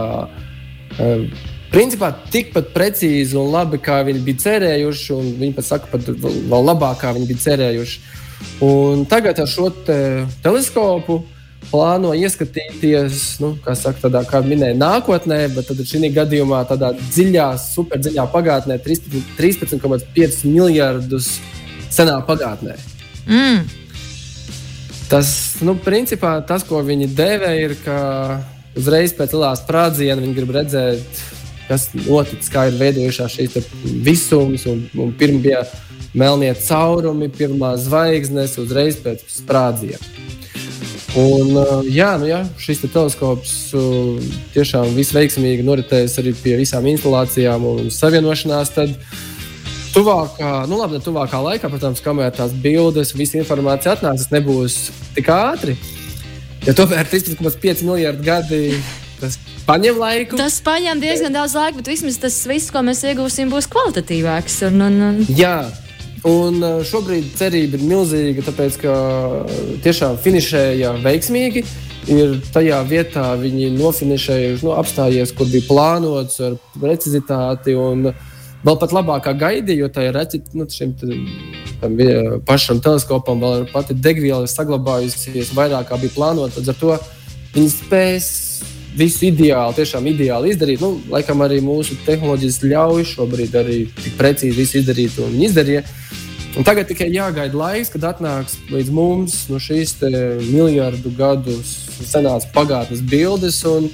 Um, 1.02 1.28
principā 1.74 2.12
tikpat 2.32 2.72
precīzi 2.76 3.38
un 3.40 3.52
labi, 3.52 3.80
kā 3.84 4.00
viņi 4.08 4.24
bija 4.26 4.44
cerējuši, 4.46 5.08
un 5.16 5.32
viņi 5.42 5.56
pat 5.58 5.68
saka, 5.68 5.92
pat 5.92 6.08
vēl 6.08 6.68
labāk, 6.70 7.02
kā 7.02 7.14
viņi 7.16 7.30
bija 7.32 7.46
cerējuši. 7.50 8.04
Un 8.66 9.06
tagad 9.10 9.40
ar 9.42 9.50
šo 9.50 9.70
te 9.88 9.98
teleskopu 10.44 11.22
plāno 11.72 12.14
ieskatīties, 12.16 13.40
nu, 13.42 13.56
kā 13.64 13.74
saka, 13.78 14.06
tādā, 14.06 14.22
kā 14.30 14.42
minēja, 14.46 14.78
nākotnē, 14.78 15.40
bet 15.56 15.72
šī 15.90 16.12
gadījumā 16.14 16.62
tādā 16.70 16.92
dziļā, 17.00 17.48
superdziļā 17.62 18.28
pagātnē, 18.34 18.78
13,5 18.86 20.44
miljardus 20.46 21.36
senā 21.92 22.20
pagātnē. 22.28 22.78
Mm. 23.26 23.66
Tas, 25.10 25.30
nu, 25.66 25.76
principā, 25.82 26.38
tas, 26.48 26.64
ko 26.66 26.82
viņi 26.86 27.12
dēvē, 27.18 27.52
ir, 27.62 27.76
ka 27.84 27.98
uzreiz 28.78 29.16
pēc 29.16 29.36
lielā 29.36 29.54
sprādziena 29.60 30.22
viņi 30.22 30.38
grib 30.38 30.54
redzēt, 30.56 31.22
kas 31.70 31.90
noticis, 32.06 32.52
kā 32.54 32.68
ir 32.70 32.80
veidojušās 32.80 33.38
šīs 33.38 33.60
visums. 34.06 34.68
Un, 34.70 34.86
un 35.02 35.14
pirmie 35.18 35.44
bija 35.48 35.66
melnie 36.16 36.54
caurumi, 36.68 37.30
pirmā 37.34 37.76
zvaigznes 37.82 38.58
uzreiz 38.62 39.00
pēc 39.04 39.26
sprādziena. 39.40 40.14
Un, 41.16 41.54
uh, 41.56 41.78
jā, 41.88 42.10
nu, 42.20 42.28
jā, 42.28 42.42
šis 42.60 42.82
te 42.82 42.90
teleskops 42.92 43.54
uh, 43.80 44.34
tiešām 44.52 44.92
visveiksmīgi 44.98 45.64
noritējis 45.64 46.18
arī 46.20 46.34
pie 46.36 46.58
visām 46.60 46.88
instalācijām 46.92 47.64
un 47.70 47.88
savienošanās. 47.94 48.74
Tad, 48.76 48.92
uh, 48.92 49.24
tuvākā, 49.96 50.66
nu 50.68 50.80
labi, 50.82 51.00
tuvākā 51.04 51.40
laikā, 51.40 51.70
protams, 51.72 52.04
kamēr 52.04 52.34
tās 52.36 52.52
bildes, 52.64 53.14
visa 53.16 53.40
informācija 53.40 53.96
atnāks, 53.96 54.26
tas 54.26 54.34
nebūs 54.34 54.76
tik 55.16 55.30
ātri. 55.32 55.78
Ja 56.66 56.74
tomēr 56.74 57.06
13,5 57.06 57.84
miljardi 57.86 58.26
gadi 58.26 58.60
tas 59.20 59.36
paņem 59.68 60.00
laiku. 60.02 60.38
Tas 60.40 60.58
paņem 60.66 61.02
diezgan 61.04 61.36
daudz 61.36 61.54
laika, 61.54 61.78
bet 61.78 61.92
vismaz 61.94 62.18
tas 62.22 62.40
viss, 62.50 62.72
ko 62.74 62.82
mēs 62.86 63.04
iegūsim, 63.06 63.52
būs 63.54 63.68
kvalitatīvāks. 63.70 64.64
Un, 64.72 64.82
un, 64.88 65.02
un... 65.10 65.20
Jā. 65.38 65.60
Un 66.26 66.58
uh, 66.66 66.80
šobrīd 66.82 67.36
cerība 67.38 67.78
ir 67.78 67.84
milzīga, 67.86 68.48
tāpēc 68.48 68.80
ka 68.82 68.96
tiešām 69.86 70.18
finišēja 70.24 70.96
veiksmīgi. 71.06 71.62
Ir 72.16 72.34
tajā 72.54 72.82
vietā 72.90 73.28
viņi 73.38 73.70
nofinišējuši, 73.78 74.66
nu, 74.66 74.74
apstājies, 74.74 75.36
kur 75.38 75.50
bija 75.54 75.70
plānots 75.70 76.42
ar 76.50 76.58
precizitāti. 76.82 77.78
Un, 77.78 78.10
vēl 78.66 78.82
pat 78.82 78.98
labākā 78.98 79.38
gaidīja, 79.38 79.86
jo 79.86 79.94
tā 79.94 80.10
ir 80.10 80.18
redzēt, 80.18 80.50
nu, 80.58 80.66
šim 80.66 80.98
tam 81.82 81.98
pašam 82.48 82.80
teleskopam 82.84 83.42
vēl 83.44 83.64
ir 83.64 83.72
pati 83.74 83.96
degviela 83.98 84.48
saglabājusies 84.50 85.54
vairāk 85.56 85.90
kā 85.90 86.00
bija 86.02 86.16
plānota. 86.16 86.60
Līdz 86.60 86.74
ar 86.74 86.80
to 86.80 86.98
viņi 87.56 87.72
spēs 87.74 88.30
visu 88.96 89.28
ideāli, 89.30 89.76
tiešām 89.76 90.08
ideāli 90.12 90.54
izdarīt. 90.54 90.84
Nu, 90.84 90.96
laikam 91.12 91.44
arī 91.46 91.60
mūsu 91.64 91.98
tehnoloģijas 92.06 92.62
ļauj 92.64 93.08
šobrīd 93.12 93.56
arī 93.60 93.80
tik 94.00 94.16
precīzi 94.20 94.56
visu 94.58 94.80
izdarīt, 94.82 95.20
un 95.20 95.36
viņi 95.36 95.50
izdarīja. 95.50 95.86
Un 96.56 96.64
tagad 96.64 96.88
tikai 96.88 97.10
jāgaida 97.12 97.58
laiks, 97.60 97.92
kad 97.92 98.06
atnāks 98.14 98.56
līdz 98.72 98.92
mums 98.96 99.42
no 99.52 99.60
šīs 99.60 99.98
miljardu 100.48 101.12
gadu 101.18 101.58
senās 101.66 102.48
pagātnes 102.56 103.04
bildes. 103.04 103.64
Un, 103.68 103.92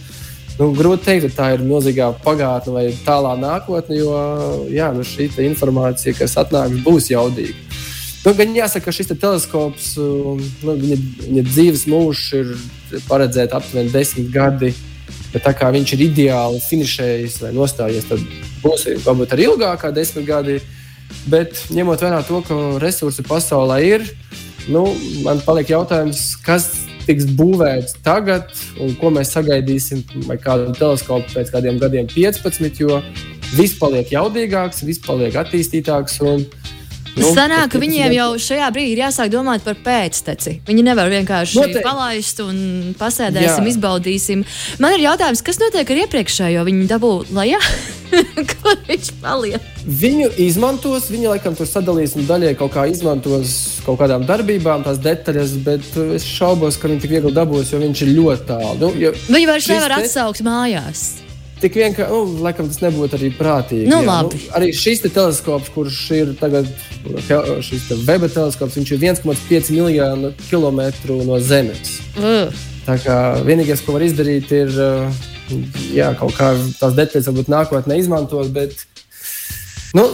Nu, 0.60 0.68
grūti 0.76 1.08
teikt, 1.08 1.24
ka 1.24 1.38
tā 1.38 1.46
ir 1.56 1.62
milzīgā 1.66 2.12
pagātne 2.22 2.74
vai 2.76 2.84
tālā 3.06 3.32
nākotne, 3.40 3.96
jo 3.98 4.12
jā, 4.70 4.92
nu, 4.94 5.02
šī 5.08 5.30
informācija, 5.48 6.14
kas 6.20 6.36
atnāks, 6.38 6.84
būs 6.86 7.08
jaudīga. 7.10 7.71
Nu, 8.22 8.36
gan 8.38 8.54
jāsaka, 8.54 8.86
ka 8.86 8.94
šis 8.94 9.08
te 9.10 9.16
teleskops, 9.18 9.96
um, 9.98 10.42
nu, 10.62 10.76
viņa, 10.78 10.98
viņa 11.24 11.44
dzīves 11.48 11.88
mūžs 11.90 12.28
ir 12.38 12.52
paredzēts 13.08 13.56
aptuveni 13.58 13.90
desmit 13.94 14.30
gadi. 14.34 14.70
Bet 15.32 15.46
tā 15.48 15.56
kā 15.58 15.72
viņš 15.74 15.96
ir 15.96 16.04
ideāli 16.06 16.60
finišējis 16.62 17.40
vai 17.42 17.52
nostājies, 17.56 18.06
tad 18.12 18.22
būs 18.62 18.86
varbūt 19.08 19.34
arī 19.34 19.48
ilgākā 19.48 19.90
desmit 19.96 20.28
gadi. 20.28 20.60
Bet 21.32 21.64
ņemot 21.74 22.04
vērā 22.04 22.22
to, 22.28 22.44
ka 22.46 22.60
resursi 22.84 23.26
pasaulē 23.26 23.80
ir, 23.88 24.06
nu, 24.70 24.86
man 25.26 25.42
paliek 25.46 25.74
jautājums, 25.74 26.36
kas 26.46 26.70
tiks 27.08 27.26
būvēts 27.40 27.98
tagad, 28.06 28.54
un 28.82 28.94
ko 29.02 29.10
mēs 29.16 29.34
sagaidīsim, 29.34 30.06
vai 30.30 30.38
kādu 30.42 30.76
teleskopu 30.78 31.34
pēc 31.34 31.50
kādiem 31.56 31.82
gadiem, 31.82 32.10
15, 32.12 32.84
jo 32.86 33.02
viss 33.58 33.80
paliek 33.82 34.14
jaudīgāks, 34.14 34.86
viss 34.86 35.02
paliek 35.04 35.36
attīstītāks. 35.42 36.22
Un, 36.22 36.46
Nu, 37.12 37.28
Sanāk, 37.36 37.74
ka 37.74 37.80
viņiem 37.82 38.14
jau 38.16 38.28
šajā 38.40 38.68
brīdī 38.72 38.94
ir 38.96 39.02
jāsāk 39.04 39.32
domāt 39.34 39.66
par 39.66 39.76
pēcteci. 39.84 40.62
Viņi 40.68 40.84
nevar 40.88 41.10
vienkārši 41.12 41.58
Noteikti. 41.60 41.82
palaist 41.84 42.40
un 42.40 42.62
pasēdēsim, 42.98 43.66
Jā. 43.68 43.74
izbaudīsim. 43.74 44.46
Man 44.80 44.96
ir 44.96 45.04
jautājums, 45.10 45.42
kas 45.44 45.60
notiek 45.60 45.92
ar 45.92 46.00
iepriekšējo? 46.06 46.64
Viņi 46.70 46.88
dabū 46.88 47.12
lejā? 47.36 47.60
Kur 48.54 48.80
viņš 48.88 49.10
paliek? 49.22 49.68
Viņu 49.86 50.30
izmantos, 50.44 51.10
viņi 51.12 51.30
laikam 51.34 51.56
tur 51.60 51.68
sadalīs 51.68 52.16
un 52.20 52.26
daļai 52.30 52.54
kaut 52.60 52.74
kā 52.76 52.88
izmantos 52.92 53.58
kaut 53.86 54.00
kādām 54.00 54.24
darbībām, 54.28 54.84
tās 54.88 55.00
detaļas, 55.04 55.58
bet 55.68 55.88
es 56.16 56.24
šaubos, 56.28 56.80
ka 56.80 56.88
viņi 56.92 57.04
tik 57.06 57.16
viegli 57.18 57.34
dabūs, 57.36 57.74
jo 57.76 57.80
viņš 57.84 58.06
ir 58.08 58.14
ļoti 58.20 58.48
tālu. 58.52 58.78
Nu, 58.86 58.94
jo 59.00 59.12
Viņu 59.28 59.52
vairs 59.52 59.68
nevar 59.72 59.96
te- 59.98 60.08
atsaukt 60.08 60.44
mājās. 60.48 61.04
Tik 61.62 61.76
vienkārši, 61.78 62.10
nu, 62.10 62.42
laikam 62.42 62.70
tas 62.72 62.82
nebūtu 62.82 63.18
arī 63.20 63.30
prātīgi. 63.38 63.86
Nu, 63.90 64.00
jā. 64.02 64.08
labi. 64.08 64.40
arī 64.58 64.72
šis 64.74 65.04
te 65.04 65.12
teleskops, 65.14 65.70
kurš 65.76 66.00
ir 66.18 66.34
tagad 66.40 66.70
šis 67.66 67.88
te 67.90 67.98
Weba 68.08 68.30
teleskops, 68.32 68.80
viņš 68.80 68.94
ir 68.96 69.04
1,5 69.12 69.70
miljonu 69.76 70.34
kilometru 70.48 71.20
no 71.28 71.38
Zemes. 71.40 72.00
Uh. 72.18 72.50
Tā 72.88 72.96
kā 73.04 73.18
vienīgais, 73.46 73.84
ko 73.86 73.94
var 73.94 74.06
izdarīt, 74.08 74.50
ir 74.58 74.74
uh, 74.74 75.26
jā, 75.94 76.10
kaut 76.18 76.34
kā 76.38 76.54
tās 76.80 76.96
detaļas, 76.98 77.30
varbūt 77.30 77.52
nākotnē 77.54 78.00
izmantot, 78.02 78.50
bet 78.56 78.74
nu, 79.98 80.08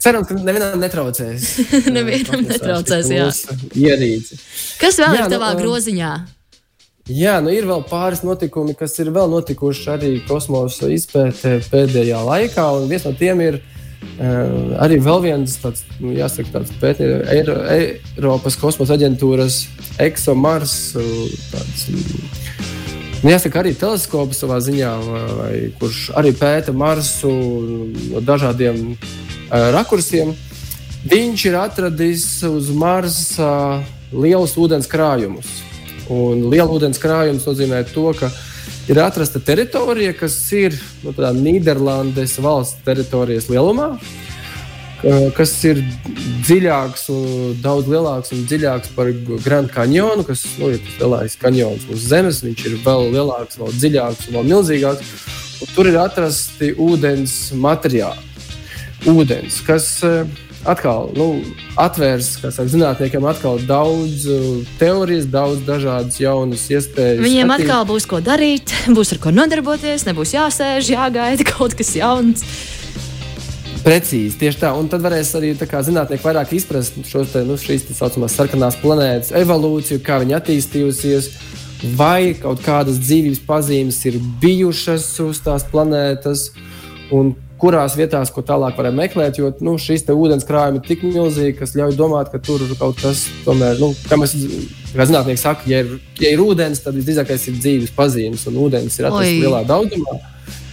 ceru, 0.00 0.22
ka 0.28 0.36
nevienam 0.36 0.80
netraucēs. 0.82 1.48
Nevienam 1.96 2.44
netraucēs, 2.48 3.08
jā. 3.12 3.30
Ierīci. 3.76 4.38
Kas 4.80 5.00
vēl 5.00 5.16
Jā, 5.16 5.24
ir 5.24 5.26
nu, 5.26 5.32
tavā 5.36 5.54
um, 5.54 5.62
groziņā? 5.62 6.12
Jā, 7.10 7.40
nu 7.42 7.50
ir 7.50 7.66
vēl 7.66 7.80
pāris 7.90 8.20
notikumi, 8.22 8.76
kas 8.78 8.92
ir 9.02 9.08
vēl 9.10 9.30
notikuši 9.32 9.86
arī 9.90 10.10
kosmosa 10.28 10.86
izpētē 10.94 11.56
pēdējā 11.66 12.20
laikā. 12.22 12.66
un 12.76 12.86
Viens 12.90 13.06
no 13.06 13.10
tiem 13.18 13.40
ir 13.42 13.56
uh, 13.58 14.76
arī 14.84 15.00
vēl 15.02 15.22
viens 15.24 15.56
tāds, 15.58 15.82
nu, 15.98 16.12
jāsaka, 16.14 16.52
tāds 16.54 16.70
pētījums, 16.78 17.24
Eiro, 17.34 17.56
Eiropas 17.72 18.58
kosmosa 18.60 18.94
aģentūras 18.94 19.64
ExoMars. 20.06 20.74
uh, 21.00 21.08
Tāds, 21.50 21.88
mm, 21.90 22.20
nu, 23.24 23.32
jāsaka, 23.32 23.64
arī 23.64 23.72
teleskops 23.80 24.44
savā 24.44 24.60
ziņā, 24.62 24.92
vai, 25.40 25.54
kurš 25.80 26.12
arī 26.20 26.30
pēta 26.38 26.76
Marsu 26.76 27.32
no 28.12 28.22
dažādiem 28.22 28.92
uh, 28.92 29.66
rakursiem. 29.74 30.30
Viņš 31.10 31.48
ir 31.48 31.58
atradis 31.58 32.28
uz 32.46 32.70
Marsa 32.70 33.50
lielus 34.12 34.54
ūdens 34.60 34.86
krājumus. 34.90 35.69
Un 36.10 36.48
liela 36.50 36.70
ūdens 36.74 36.98
krājums 36.98 37.46
nozīmē 37.46 37.84
to, 37.92 38.08
ka 38.18 38.30
ir 38.90 38.98
atrasta 38.98 39.38
teritorija, 39.42 40.12
kas 40.18 40.34
ir 40.56 40.74
nu, 41.04 41.12
Nīderlandes 41.14 42.34
valsts 42.42 42.82
teritorijas 42.86 43.46
lielumā, 43.52 43.92
ka- 45.02 45.30
kas 45.36 45.52
ir 45.64 45.84
dziļāks, 46.48 47.06
daudz 47.62 47.86
lielāks 47.92 48.34
un 48.34 48.42
dziļāks 48.50 48.94
par 48.96 49.12
Grand 49.44 49.70
Canyonu, 49.70 50.26
kas 50.26 50.42
nu, 50.58 50.72
ir 50.74 50.82
tas 50.82 50.98
lielākais 51.04 51.38
kanjons 51.40 51.86
uz 51.92 52.08
Zemes. 52.10 52.42
Viņš 52.44 52.66
ir 52.66 52.78
vēl 52.84 53.06
lielāks, 53.14 53.60
vēl 53.60 53.72
dziļāks 53.78 54.28
un 54.28 54.40
vēl 54.40 54.50
milzīgāks. 54.50 55.14
Un 55.60 55.74
tur 55.76 55.86
ir 55.90 55.98
atrasti 56.00 56.72
ūdens 56.80 57.52
materiāli. 57.54 58.26
Ūdens, 59.08 59.62
kas 59.64 59.86
eh, 60.04 60.24
atkal 60.68 61.08
nu, 61.16 61.28
atvērs 61.80 62.34
saka, 62.42 62.66
zinātniekiem 62.68 63.24
atkal 63.28 63.60
daudz 63.68 64.26
eh, 64.28 64.50
teorijas, 64.80 65.28
daudz 65.30 65.64
dažādas 65.66 66.20
jaunas 66.20 66.66
iespējas. 66.72 67.22
Viņiem 67.24 67.48
skatīt. 67.48 67.70
atkal 67.70 67.86
būs 67.88 68.08
ko 68.10 68.20
darīt, 68.24 68.74
būs 68.96 69.14
ar 69.16 69.22
ko 69.22 69.32
nodarboties, 69.34 70.06
nebūs 70.08 70.34
jāsēž, 70.36 70.92
jāgaida 70.96 71.46
kaut 71.52 71.76
kas 71.78 71.94
jauns. 71.96 72.44
Precīzi, 73.80 74.36
tieši 74.36 74.60
tā. 74.60 74.74
Un 74.76 74.90
tad 74.92 75.00
varēs 75.00 75.30
arī 75.38 75.54
zinātnieki 75.56 76.24
vairāk 76.24 76.50
izprast 76.52 76.98
šos 77.08 77.32
te, 77.32 77.40
nu, 77.48 77.56
šīs 77.56 77.86
tā 77.88 77.96
saucamās 77.96 78.34
sarkanās 78.36 78.76
planētas 78.82 79.32
evolūciju, 79.40 80.02
kā 80.04 80.18
viņa 80.20 80.36
attīstījusies, 80.36 81.30
vai 81.96 82.34
kaut 82.36 82.60
kādas 82.60 83.00
dzīvības 83.00 83.40
pazīmes 83.48 84.02
ir 84.10 84.18
bijušas 84.42 85.06
uz 85.24 85.40
tās 85.40 85.64
planētas, 85.72 86.50
un 87.08 87.32
kurās 87.60 87.96
vietās, 87.98 88.32
ko 88.32 88.42
tālāk 88.46 88.78
varam 88.78 88.96
meklēt. 88.98 89.38
Jo 89.40 89.52
nu, 89.64 89.76
šīs 89.80 90.06
te 90.06 90.16
ūdenskrājumi 90.16 90.80
ir 90.80 90.86
tik 90.86 91.04
milzīgi, 91.06 91.56
kas 91.58 91.76
ļauj 91.78 91.96
domāt, 91.98 92.32
ka 92.32 92.40
tur 92.42 92.64
kaut 92.80 93.00
kas 93.02 93.26
tomēr, 93.44 93.80
nu, 93.82 93.92
kā 94.08 94.18
mēs 94.20 94.36
kā 94.94 95.06
zinātnieki 95.06 95.40
saka, 95.40 95.68
ja 95.70 95.82
ir, 95.84 95.98
ja 96.20 96.32
ir 96.34 96.42
ūdens, 96.42 96.82
tad 96.84 96.96
visdrīzākais 96.98 97.48
ir 97.50 97.58
dzīves 97.60 97.94
pazīmes, 97.96 98.46
un 98.50 98.58
ūdens 98.64 98.98
ir 98.98 99.10
atrasts 99.10 99.42
lielā 99.44 99.62
daudzumā. 99.68 100.18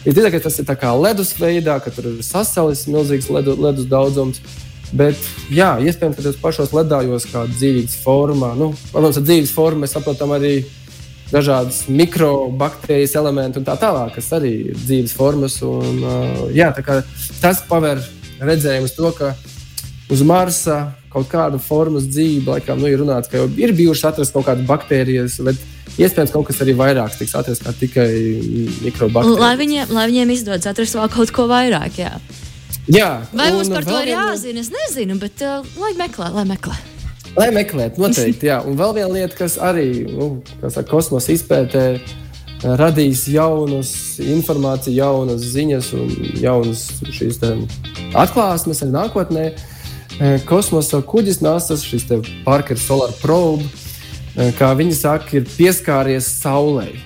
Visdrīzāk 0.06 0.40
tas 0.44 0.62
ir 0.62 0.72
kā 0.80 0.94
ledus 0.96 1.34
veidā, 1.38 1.78
ka 1.84 1.92
tur 1.92 2.14
ir 2.14 2.24
sasalis 2.26 2.86
milzīgs 2.88 3.30
ledu, 3.34 3.58
ledus 3.60 3.90
daudzums. 3.92 4.42
Bet, 4.96 5.20
jā, 5.52 5.74
iespējams, 5.84 6.16
ka 6.16 6.24
tas 6.30 6.38
pašos 6.40 6.72
ledājos 6.72 7.26
kā 7.28 7.44
dzīves 7.52 7.98
formā. 8.06 8.54
Nu, 8.56 8.70
protams, 8.94 9.20
ar 9.20 9.26
dzīves 9.28 9.52
formu 9.52 9.84
mēs 9.84 9.98
saprotam 9.98 10.32
arī 10.32 10.62
dažādas 11.32 11.84
mikrobaktērijas 11.92 13.16
elementi 13.20 13.60
un 13.60 13.68
tā 13.68 13.76
tālāk, 13.80 14.16
kas 14.16 14.30
arī 14.38 14.54
ir 14.72 14.80
dzīves 14.80 15.16
formas. 15.18 15.60
Un, 15.66 16.02
uh, 16.04 16.46
jā, 16.56 16.72
tas 17.42 17.64
paver 17.68 18.02
redzējumu 18.40 18.88
uz 18.88 18.96
to, 18.96 19.12
ka 19.18 19.34
uz 20.14 20.24
Marsa 20.24 20.80
kaut 21.12 21.30
kāda 21.32 21.60
formas 21.62 22.08
dzīve, 22.08 22.46
laikam, 22.52 22.80
nu, 22.82 22.90
ir 22.92 23.02
runāts, 23.02 23.30
ka 23.32 23.42
jau 23.42 23.48
ir 23.60 23.74
bijušas 23.76 24.12
atrastas 24.12 24.36
kaut 24.36 24.48
kādas 24.50 24.68
baktērijas, 24.70 25.40
iespējams 25.98 26.34
kaut 26.34 26.50
kas 26.50 26.62
arī 26.64 26.76
vairāk 26.78 27.16
tiks 27.18 27.36
atrasts 27.40 27.66
kā 27.66 27.74
tikai 27.76 28.10
mikrobaktērijas. 28.86 29.42
Lai 29.42 29.54
viņiem, 29.60 29.96
lai 29.96 30.06
viņiem 30.12 30.36
izdodas 30.36 30.70
atrast 30.70 31.00
vēl 31.00 31.10
kaut 31.14 31.34
ko 31.36 31.48
vairāk. 31.50 32.04
Jā. 32.04 32.14
Jā, 32.88 33.10
Vai 33.36 33.50
mums 33.52 33.72
par 33.72 33.84
to 33.84 33.98
ir 34.00 34.14
jāzina? 34.14 34.62
Es 34.64 34.70
nezinu, 34.72 35.18
bet 35.20 35.42
uh, 35.44 35.66
lai 35.82 35.92
meklē, 36.00 36.30
lai 36.36 36.46
meklē. 36.48 36.78
Lai 37.38 37.52
meklētu, 37.54 38.02
noteikti. 38.02 38.50
Jā. 38.50 38.62
Un 38.66 38.78
vēl 38.80 38.96
viena 38.98 39.12
lieta, 39.14 39.36
kas 39.38 39.60
arī 39.62 40.08
nu, 40.10 40.30
ar 40.66 40.88
kosmosa 40.90 41.36
izpētē 41.36 41.84
radīs 42.64 43.28
jaunus 43.30 43.92
informāciju, 44.24 44.96
jaunas 44.98 45.44
ziņas 45.54 45.92
un 45.98 46.14
jaunas 46.42 46.86
šīs 47.14 47.42
atklāsmes 48.18 48.82
arī 48.82 48.96
nākotnē. 48.96 49.50
Eh, 50.18 50.40
Kosmosa 50.50 51.04
kuģis 51.06 51.44
NASA, 51.46 51.78
šis 51.78 52.08
Parker 52.46 52.80
Solar 52.80 53.12
Probe, 53.22 53.64
eh, 54.36 54.52
kā 54.58 54.74
viņi 54.74 54.96
saka, 54.98 55.38
ir 55.38 55.44
pieskāries 55.44 56.26
Saulei. 56.42 56.98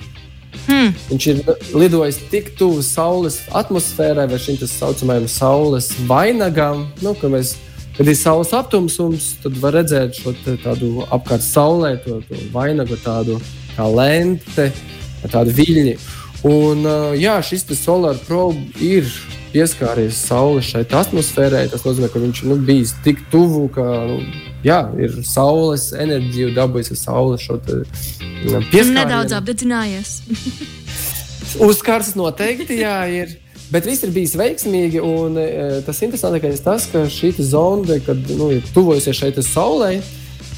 Hmm. 0.68 0.94
Viņš 1.10 1.28
ir 1.28 1.42
lidojis 1.74 2.20
tik 2.30 2.54
tuvu 2.56 2.84
Saules 2.86 3.42
atmosfērai, 3.52 4.30
vai 4.30 4.40
šim 4.40 4.58
tā 4.62 4.70
saucamajam 4.70 5.28
Saules 5.28 5.92
vainagam, 6.08 6.88
nu, 7.02 7.14
ka 7.14 7.28
mēs, 7.28 7.56
kad 7.98 8.08
ir 8.08 8.18
Saules 8.18 8.54
aptumsums, 8.56 9.34
tad 9.44 9.60
var 9.62 9.76
redzēt 9.80 10.18
šo 10.20 10.34
tādu 10.64 11.06
apkārt 11.10 11.46
Saulē, 11.46 11.96
to, 12.06 12.22
to 12.30 12.40
vainagu, 12.54 12.98
tādu 13.04 13.40
kā 13.76 13.88
lente, 13.92 14.72
tādu 15.28 15.54
viļņu. 15.60 16.00
Un, 16.48 16.88
jā, 17.22 17.36
šis 17.46 17.68
Solar 17.78 18.18
Probe 18.26 18.64
ir 18.82 19.06
pieskāries 19.52 20.18
Saules 20.18 20.72
šai 20.72 20.86
atmosfērai. 20.88 21.68
Tas 21.70 21.84
nozīmē, 21.86 22.10
ka 22.10 22.22
viņš 22.22 22.44
nu, 22.50 22.58
bijis 22.66 22.96
tik 23.06 23.22
tuvu, 23.34 23.68
ka 23.76 23.86
nu, 24.10 24.18
jā, 24.66 24.80
ir 24.98 25.20
Saules 25.28 25.92
enerģija 25.94 26.56
dabūjis 26.58 26.94
ar 26.96 27.02
Saules 27.04 27.46
šo 27.46 27.60
pieskārienu. 27.62 28.96
Nedaudz 28.96 29.38
apdedzinājies. 29.38 30.16
Uzkars 31.68 32.16
noteikti 32.18 32.80
jā, 32.82 32.98
ir. 33.12 33.38
Bet 33.72 33.86
viss 33.88 34.04
ir 34.04 34.12
bijis 34.12 34.34
veiksmīgi. 34.36 35.00
Un, 35.00 35.38
e, 35.40 35.80
tas 35.86 36.02
interesantākais 36.04 36.58
ir 36.58 36.66
tas, 36.66 36.88
ka 36.92 37.06
šī 37.08 37.32
zonde, 37.40 38.02
kad 38.04 38.20
nu, 38.36 38.50
ir 38.58 38.68
tuvojusies 38.76 39.16
šeit 39.16 39.40
saulē, 39.48 39.94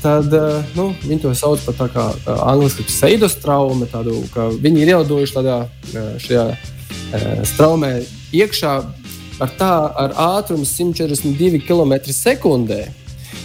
tad 0.02 0.34
e, 0.34 0.42
nu, 0.74 0.90
viņi 1.06 1.22
to 1.22 1.34
sauc 1.38 1.62
par 1.68 1.78
tā 1.78 1.90
kā 1.94 2.08
e, 2.16 2.34
angļuiski 2.34 2.88
pseidostraume. 2.90 3.86
Tādu, 3.92 4.18
ka 4.34 4.50
viņi 4.58 4.82
ir 4.82 4.94
ielidojuši 4.96 5.38
tādā 5.38 5.60
šajā 6.26 6.48
straumē 7.46 7.92
iekšā 8.34 8.74
ar, 8.82 9.52
tā, 9.60 9.74
ar 9.94 10.18
ātrumu 10.40 10.66
142 10.66 11.62
km/h. 11.68 12.82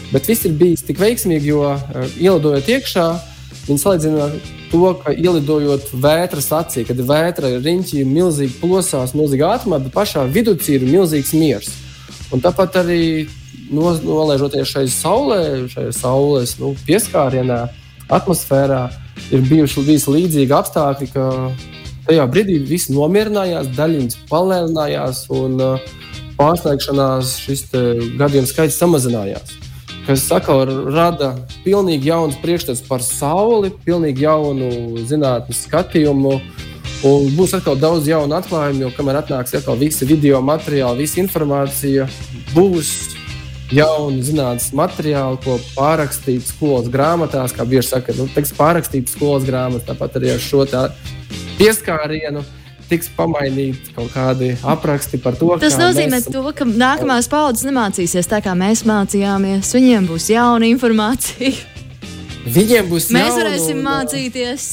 Bet 0.09 0.31
viss 0.31 0.49
ir 0.49 0.57
bijis 0.57 0.87
tik 0.89 1.03
veiksmīgi, 1.03 1.53
jo 1.53 1.75
ielidojot 2.17 2.73
iekšā, 2.73 3.09
viņi 3.67 3.83
salīdzina 3.83 4.31
ar 4.31 4.39
to, 4.73 4.93
ka 5.03 5.13
ielidojot 5.13 5.91
vētras 5.93 6.51
acī, 6.57 6.85
kad 6.89 7.01
vētra 7.09 7.55
riņķī 7.59 8.05
milzīgi 8.09 8.59
plosās, 8.61 9.15
milzīgi 9.17 9.45
ātrumā, 9.47 9.81
bet 9.83 9.95
pašā 9.95 10.25
vidū 10.33 10.57
ir 10.73 10.87
milzīgs 10.87 11.35
miers. 11.37 11.73
Un 12.33 12.43
tāpat 12.45 12.77
arī 12.83 13.03
no, 13.73 13.93
nolaižoties 13.93 14.69
šai 14.69 14.87
saulē, 14.93 15.43
šajā 15.73 15.93
saules 15.97 16.57
nu, 16.61 16.75
pieskārienā, 16.89 17.63
atmosfērā, 18.13 18.83
ir 19.33 19.45
bijuši 19.49 19.85
bijis 19.87 20.09
līdzīgi 20.09 20.57
apstākļi, 20.57 21.11
ka 21.13 21.29
tajā 22.09 22.27
brīdī 22.33 22.59
viss 22.69 22.93
nomierinājās, 22.93 23.73
daļiņas 23.77 24.21
palēninājās 24.31 25.25
un 25.37 25.59
pārsniegšanās 26.39 27.39
šis 27.45 27.65
gadījums 28.21 28.55
skaits 28.55 28.79
samazinājās. 28.81 29.68
Kas 30.09 30.23
atkal 30.33 30.63
rada 30.89 31.35
pilnīgi 31.67 32.09
jaunu 32.09 32.33
priekšstatu 32.41 32.87
par 32.89 33.03
Sauli, 33.05 33.69
pilnīgi 33.85 34.25
jaunu 34.25 34.71
zinātnīs 35.05 35.67
skatījumu. 35.67 36.31
Un 37.05 37.27
būs 37.37 37.53
atkal 37.59 37.77
daudz 37.77 38.09
jaunu 38.09 38.39
atklājumu, 38.39 38.87
jo 38.87 38.89
kamēr 38.97 39.19
atnāks 39.21 39.53
atkal 39.59 39.77
visi 39.77 40.09
video 40.09 40.41
materiāli, 40.41 41.05
visa 41.05 41.21
informācija, 41.21 42.09
būs 42.55 42.95
jauni 43.69 44.25
zinātnīs 44.25 44.71
materiāli, 44.81 45.43
ko 45.45 45.59
pārrakstīt 45.77 46.49
skolas 46.55 46.89
grāmatās. 46.89 47.53
Kā 47.53 47.69
bieži 47.69 47.91
saka, 47.91 48.17
nu, 48.17 48.31
teiks, 48.33 48.57
pārrakstīt 48.57 49.13
skolas 49.13 49.45
grāmatā, 49.45 49.91
tāpat 49.93 50.17
arī 50.23 50.33
ar 50.39 50.41
šo 50.41 50.65
pieskārienu. 51.61 52.49
Tiks 52.89 53.11
pamainīti 53.17 53.95
kaut 53.97 54.11
kādi 54.15 54.53
apraksti 54.67 55.21
par 55.23 55.37
to. 55.39 55.51
Tas 55.63 55.79
nozīmē, 55.81 56.19
mēs... 56.19 56.29
to, 56.33 56.43
ka 56.57 56.67
nākamās 56.69 57.31
paudzes 57.31 57.69
nemācīsies 57.69 58.31
tā, 58.31 58.43
kā 58.45 58.57
mēs 58.59 58.85
mācījāmies. 58.89 59.75
Viņiem 59.77 60.09
būs 60.11 60.31
jauna 60.33 60.69
informācija. 60.71 61.55
Viņiem 62.59 62.89
būs 62.89 63.11
Mēs 63.13 63.33
jauna, 63.33 63.41
varēsim 63.43 63.81
un, 63.81 63.87
mācīties. 63.89 64.69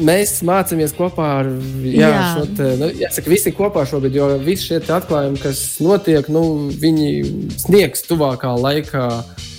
Mēs 0.00 0.36
mācāmies 0.46 0.94
kopā 0.96 1.26
ar 1.40 1.48
jā, 1.84 2.08
Jā. 2.08 2.20
šo 2.36 2.44
te, 2.56 2.68
nu, 2.80 2.88
jāsaka, 3.02 3.32
visi 3.32 3.52
kopā 3.52 3.82
šobrīd, 3.88 4.16
jo 4.16 4.28
visi 4.44 4.70
šie 4.70 4.78
atklājumi, 4.80 5.40
kas 5.42 5.60
notiek, 5.82 6.30
nu, 6.32 6.70
viņi 6.80 7.10
sniegs 7.60 8.06
tuvākā 8.06 8.54
laikā 8.56 9.08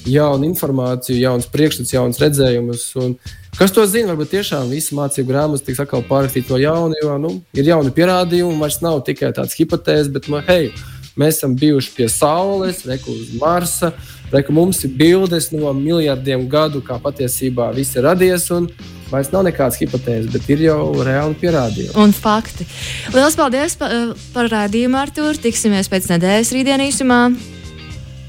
jaunu 0.09 0.47
informāciju, 0.49 1.19
jaunas 1.19 1.49
priekšstats, 1.51 1.93
jaunas 1.93 2.21
redzējumus. 2.23 2.87
Un, 3.03 3.17
kas 3.57 3.73
to 3.75 3.83
zina, 3.89 4.13
varbūt 4.13 4.31
tiešām 4.35 4.69
visas 4.71 4.93
mācību 4.97 5.31
grāmatas 5.31 5.65
tiks 5.67 5.81
atkal 5.83 6.03
pārrakstītas 6.07 6.53
no 6.53 6.61
jauna, 6.61 7.01
jo 7.03 7.17
nu, 7.21 7.33
ir 7.57 7.67
jauni 7.71 7.91
pierādījumi, 7.95 8.59
vairs 8.61 8.79
nav 8.83 9.01
tikai 9.07 9.33
tāds 9.37 9.57
hipotēzes, 9.59 10.11
bet, 10.13 10.29
nu, 10.31 10.39
hei, 10.47 10.71
mēs 11.19 11.41
esam 11.41 11.57
bijuši 11.59 11.93
pie 11.97 12.07
Saules, 12.11 12.85
reku 12.89 13.11
uz 13.13 13.33
Marsa, 13.41 13.91
reku 14.31 14.55
mums 14.55 14.79
ir 14.87 14.95
bildes 14.97 15.51
no 15.55 15.73
miljardiem 15.77 16.47
gadu, 16.49 16.81
kā 16.85 16.97
patiesībā 17.03 17.69
viss 17.75 17.97
ir 17.99 18.07
radies. 18.07 18.49
Un, 18.55 18.71
Vairs 19.11 19.27
nav 19.33 19.41
nekādas 19.43 19.75
hipotēzes, 19.81 20.29
bet 20.31 20.45
ir 20.53 20.61
jau 20.69 20.85
reāli 21.03 21.35
pierādījumi. 21.41 21.91
Un 21.99 22.13
fakti. 22.15 22.63
Lielas 23.11 23.35
paldies 23.35 23.75
par, 23.75 23.91
par 24.31 24.47
rādījumu, 24.53 24.95
Artur. 24.95 25.35
Tiksimies 25.35 25.91
pēc 25.91 26.07
nedēļas 26.13 26.53
rītdienā 26.55 26.87
īsumā. 26.87 27.19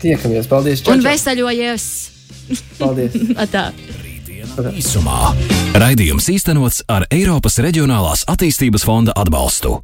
Tiekamies, 0.02 0.50
paldies! 0.50 0.82
Čau, 0.82 0.96
Un 0.96 1.04
čau. 1.04 1.12
veseļojies! 1.12 1.90
Paldies! 2.82 3.20
Īsumā 4.60 5.32
raidījums 5.80 6.28
īstenots 6.28 6.82
ar 6.92 7.06
Eiropas 7.08 7.56
Reģionālās 7.64 8.26
attīstības 8.28 8.84
fonda 8.84 9.16
atbalstu. 9.16 9.78